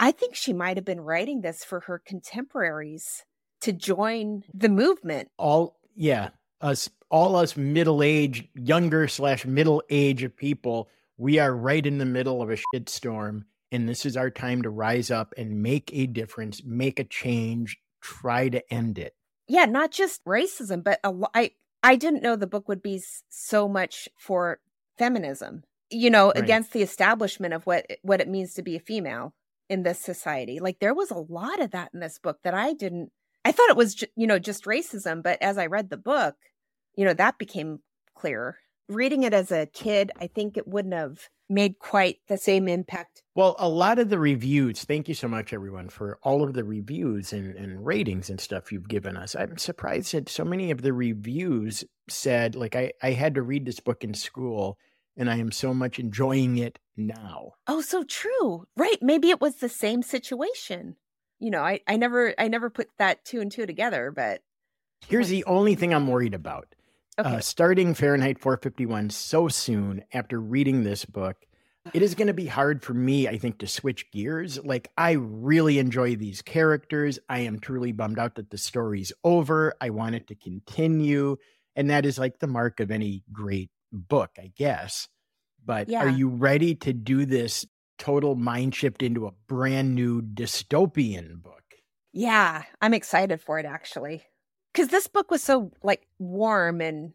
I 0.00 0.12
think 0.12 0.34
she 0.34 0.52
might 0.52 0.76
have 0.76 0.84
been 0.84 1.00
writing 1.00 1.40
this 1.40 1.64
for 1.64 1.80
her 1.80 2.00
contemporaries 2.04 3.24
to 3.62 3.72
join 3.72 4.42
the 4.54 4.68
movement. 4.68 5.28
all 5.38 5.78
yeah 5.94 6.30
us 6.60 6.88
all 7.10 7.36
us 7.36 7.56
middle-aged 7.56 8.48
younger 8.54 9.08
slash 9.08 9.44
middle-aged 9.46 10.36
people 10.36 10.88
we 11.16 11.38
are 11.38 11.54
right 11.54 11.86
in 11.86 11.98
the 11.98 12.04
middle 12.04 12.42
of 12.42 12.50
a 12.50 12.56
shitstorm 12.56 13.42
and 13.72 13.88
this 13.88 14.04
is 14.06 14.16
our 14.16 14.30
time 14.30 14.62
to 14.62 14.70
rise 14.70 15.10
up 15.10 15.32
and 15.36 15.62
make 15.62 15.90
a 15.92 16.06
difference 16.06 16.62
make 16.64 16.98
a 16.98 17.04
change 17.04 17.78
try 18.00 18.48
to 18.48 18.72
end 18.72 18.98
it 18.98 19.14
Yeah, 19.48 19.64
not 19.64 19.90
just 19.90 20.24
racism, 20.24 20.82
but 20.84 21.00
a 21.04 21.12
I 21.34 21.50
I 21.82 21.96
didn't 21.96 22.22
know 22.22 22.36
the 22.36 22.46
book 22.46 22.68
would 22.68 22.82
be 22.82 23.02
so 23.28 23.68
much 23.68 24.08
for 24.18 24.60
feminism. 24.98 25.62
You 25.90 26.10
know, 26.10 26.26
Right. 26.28 26.38
against 26.38 26.72
the 26.72 26.82
establishment 26.82 27.54
of 27.54 27.64
what 27.66 27.86
what 28.02 28.20
it 28.20 28.28
means 28.28 28.54
to 28.54 28.62
be 28.62 28.76
a 28.76 28.80
female 28.80 29.34
in 29.68 29.82
this 29.84 29.98
society. 30.00 30.58
Like 30.60 30.78
there 30.80 30.94
was 30.94 31.10
a 31.10 31.18
lot 31.18 31.60
of 31.60 31.70
that 31.72 31.90
in 31.94 32.00
this 32.00 32.18
book 32.18 32.38
that 32.44 32.54
I 32.54 32.72
didn't 32.72 33.10
I 33.48 33.52
thought 33.52 33.70
it 33.70 33.76
was 33.76 33.94
ju- 33.94 34.06
you 34.16 34.26
know 34.26 34.38
just 34.38 34.64
racism, 34.64 35.22
but 35.22 35.40
as 35.42 35.56
I 35.58 35.66
read 35.66 35.88
the 35.90 35.96
book, 35.96 36.34
you 36.96 37.04
know, 37.04 37.14
that 37.14 37.38
became 37.38 37.80
clearer. 38.14 38.58
Reading 38.88 39.22
it 39.22 39.34
as 39.34 39.50
a 39.52 39.66
kid, 39.66 40.10
I 40.18 40.26
think 40.28 40.56
it 40.56 40.66
wouldn't 40.68 40.94
have 40.94 41.28
made 41.50 41.78
quite 41.78 42.16
the 42.28 42.36
same 42.36 42.68
impact. 42.68 43.22
well 43.34 43.56
a 43.58 43.68
lot 43.68 43.98
of 43.98 44.10
the 44.10 44.18
reviews 44.18 44.84
thank 44.84 45.08
you 45.08 45.14
so 45.14 45.26
much 45.26 45.54
everyone 45.54 45.88
for 45.88 46.18
all 46.22 46.42
of 46.44 46.52
the 46.52 46.62
reviews 46.62 47.32
and, 47.32 47.54
and 47.56 47.86
ratings 47.86 48.28
and 48.28 48.38
stuff 48.38 48.70
you've 48.70 48.86
given 48.96 49.16
us 49.16 49.34
i'm 49.34 49.56
surprised 49.56 50.12
that 50.12 50.28
so 50.28 50.44
many 50.44 50.70
of 50.70 50.82
the 50.82 50.92
reviews 50.92 51.84
said 52.10 52.54
like 52.54 52.76
I, 52.76 52.92
I 53.02 53.12
had 53.12 53.34
to 53.36 53.42
read 53.42 53.64
this 53.64 53.80
book 53.80 54.04
in 54.04 54.12
school 54.12 54.76
and 55.16 55.30
i 55.30 55.36
am 55.38 55.50
so 55.50 55.72
much 55.72 55.98
enjoying 55.98 56.58
it 56.58 56.78
now 56.98 57.52
Oh, 57.66 57.80
so 57.80 58.02
true. 58.04 58.66
Right. 58.76 58.98
Maybe 59.00 59.30
it 59.30 59.40
was 59.40 59.56
the 59.56 59.68
same 59.70 60.02
situation. 60.02 60.96
You 61.40 61.50
know, 61.50 61.62
I, 61.62 61.80
I 61.86 61.96
never 61.96 62.34
I 62.38 62.48
never 62.48 62.70
put 62.70 62.88
that 62.98 63.24
two 63.24 63.40
and 63.40 63.50
two 63.50 63.66
together, 63.66 64.10
but 64.10 64.42
Here's 65.06 65.28
the 65.28 65.44
only 65.44 65.74
thing 65.76 65.94
I'm 65.94 66.08
worried 66.08 66.34
about. 66.34 66.74
okay. 67.18 67.36
Uh, 67.36 67.40
starting 67.40 67.94
Fahrenheit 67.94 68.40
451 68.40 69.10
so 69.10 69.46
soon 69.48 70.02
after 70.12 70.40
reading 70.40 70.82
this 70.82 71.04
book, 71.04 71.36
it 71.94 72.02
is 72.02 72.16
going 72.16 72.26
to 72.26 72.34
be 72.34 72.46
hard 72.46 72.82
for 72.82 72.94
me, 72.94 73.28
I 73.28 73.38
think, 73.38 73.58
to 73.58 73.66
switch 73.68 74.10
gears. 74.10 74.62
Like, 74.64 74.90
I 74.98 75.12
really 75.12 75.78
enjoy 75.78 76.16
these 76.16 76.42
characters. 76.42 77.18
I 77.28 77.40
am 77.40 77.60
truly 77.60 77.92
bummed 77.92 78.18
out 78.18 78.34
that 78.34 78.50
the 78.50 78.58
story's 78.58 79.12
over. 79.22 79.72
I 79.80 79.90
want 79.90 80.16
it 80.16 80.26
to 80.28 80.34
continue. 80.34 81.36
And 81.76 81.88
that 81.90 82.04
is 82.04 82.18
like 82.18 82.40
the 82.40 82.48
mark 82.48 82.80
of 82.80 82.90
any 82.90 83.22
great 83.32 83.70
book, 83.92 84.32
I 84.36 84.50
guess. 84.56 85.08
But 85.64 85.88
Yeah. 85.88 86.04
are 86.04 86.08
you 86.10 86.28
ready 86.28 86.74
to 86.74 86.92
do 86.92 87.24
this 87.24 87.64
total 87.98 88.34
mind 88.36 88.74
shift 88.74 89.02
into 89.02 89.26
a 89.26 89.32
brand 89.48 89.94
new 89.94 90.22
dystopian 90.22 91.42
book? 91.42 91.74
yeah, 92.12 92.64
I'm 92.80 92.94
excited 92.94 93.40
for 93.40 93.58
it 93.58 93.66
actually. 93.66 94.24
Cuz 94.74 94.88
this 94.88 95.06
book 95.06 95.30
was 95.30 95.42
so 95.42 95.72
like 95.82 96.06
warm 96.18 96.80
and 96.80 97.14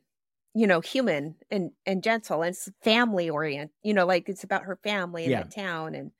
you 0.55 0.67
know, 0.67 0.81
human 0.81 1.35
and 1.49 1.71
and 1.85 2.03
gentle 2.03 2.43
and 2.43 2.55
family 2.83 3.29
orient. 3.29 3.71
You 3.81 3.93
know, 3.93 4.05
like 4.05 4.29
it's 4.29 4.43
about 4.43 4.63
her 4.63 4.75
family 4.83 5.25
and 5.25 5.31
Yeah. 5.31 5.43
the 5.43 5.45
town 5.45 5.95
and 5.95 6.11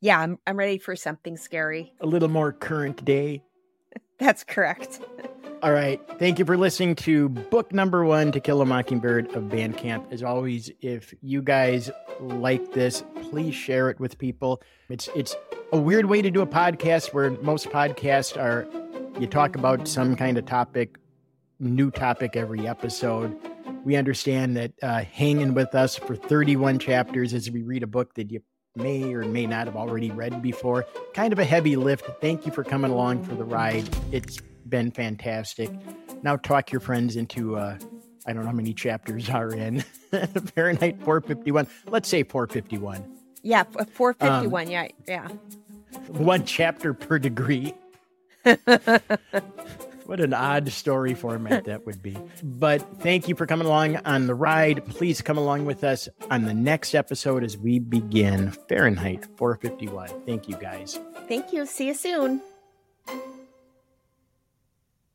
yeah, 0.00 0.18
I'm 0.20 0.38
I'm 0.46 0.56
ready 0.58 0.78
for 0.78 0.96
something 0.96 1.36
scary. 1.36 1.94
A 2.00 2.06
little 2.06 2.28
more 2.28 2.52
current 2.52 3.02
day. 3.04 3.44
That's 4.22 4.44
correct. 4.44 5.00
All 5.64 5.72
right. 5.72 6.00
Thank 6.16 6.38
you 6.38 6.44
for 6.44 6.56
listening 6.56 6.94
to 6.96 7.28
book 7.28 7.72
number 7.72 8.04
one, 8.04 8.30
To 8.30 8.38
Kill 8.38 8.62
a 8.62 8.64
Mockingbird 8.64 9.34
of 9.34 9.48
Banned 9.48 9.76
Camp. 9.76 10.06
As 10.12 10.22
always, 10.22 10.70
if 10.80 11.12
you 11.22 11.42
guys 11.42 11.90
like 12.20 12.72
this, 12.72 13.02
please 13.22 13.54
share 13.54 13.90
it 13.90 13.98
with 13.98 14.18
people. 14.18 14.62
It's 14.88 15.08
it's 15.16 15.34
a 15.72 15.76
weird 15.76 16.06
way 16.06 16.22
to 16.22 16.30
do 16.30 16.40
a 16.40 16.46
podcast 16.46 17.12
where 17.12 17.32
most 17.42 17.66
podcasts 17.70 18.36
are 18.36 18.68
you 19.20 19.26
talk 19.26 19.56
about 19.56 19.88
some 19.88 20.14
kind 20.14 20.38
of 20.38 20.46
topic, 20.46 20.98
new 21.58 21.90
topic 21.90 22.36
every 22.36 22.68
episode. 22.68 23.36
We 23.84 23.96
understand 23.96 24.56
that 24.56 24.72
uh, 24.82 25.02
hanging 25.02 25.52
with 25.54 25.74
us 25.74 25.96
for 25.96 26.14
31 26.14 26.78
chapters 26.78 27.34
as 27.34 27.50
we 27.50 27.62
read 27.62 27.82
a 27.82 27.88
book 27.88 28.14
that 28.14 28.30
you 28.30 28.40
may 28.76 29.12
or 29.14 29.24
may 29.24 29.46
not 29.46 29.66
have 29.66 29.76
already 29.76 30.10
read 30.10 30.40
before, 30.42 30.86
kind 31.14 31.32
of 31.32 31.38
a 31.38 31.44
heavy 31.44 31.76
lift. 31.76 32.06
Thank 32.20 32.46
you 32.46 32.52
for 32.52 32.64
coming 32.64 32.90
along 32.90 33.24
for 33.24 33.34
the 33.34 33.44
ride. 33.44 33.88
It's 34.12 34.38
been 34.68 34.90
fantastic. 34.90 35.70
Now 36.22 36.36
talk 36.36 36.72
your 36.72 36.80
friends 36.80 37.16
into 37.16 37.56
uh 37.56 37.78
I 38.26 38.32
don't 38.32 38.42
know 38.42 38.50
how 38.50 38.54
many 38.56 38.72
chapters 38.72 39.28
are 39.30 39.50
in 39.52 39.80
Fahrenheit 40.54 40.96
451. 41.02 41.66
Let's 41.88 42.08
say 42.08 42.22
451. 42.22 43.04
Yeah, 43.42 43.64
f- 43.78 43.90
451. 43.90 44.70
yeah, 44.70 44.86
yeah. 45.08 45.26
One 46.08 46.44
chapter 46.44 46.94
per 46.94 47.18
degree. 47.18 47.74
What 50.12 50.20
an 50.20 50.34
odd 50.34 50.68
story 50.68 51.14
format 51.14 51.64
that 51.64 51.86
would 51.86 52.02
be. 52.02 52.14
But 52.42 52.82
thank 53.00 53.28
you 53.28 53.34
for 53.34 53.46
coming 53.46 53.66
along 53.66 53.96
on 54.04 54.26
the 54.26 54.34
ride. 54.34 54.84
Please 54.84 55.22
come 55.22 55.38
along 55.38 55.64
with 55.64 55.84
us 55.84 56.06
on 56.30 56.44
the 56.44 56.52
next 56.52 56.94
episode 56.94 57.42
as 57.42 57.56
we 57.56 57.78
begin 57.78 58.50
Fahrenheit 58.68 59.26
451. 59.38 60.26
Thank 60.26 60.50
you 60.50 60.56
guys. 60.56 61.00
Thank 61.28 61.54
you. 61.54 61.64
See 61.64 61.86
you 61.86 61.94
soon. 61.94 62.42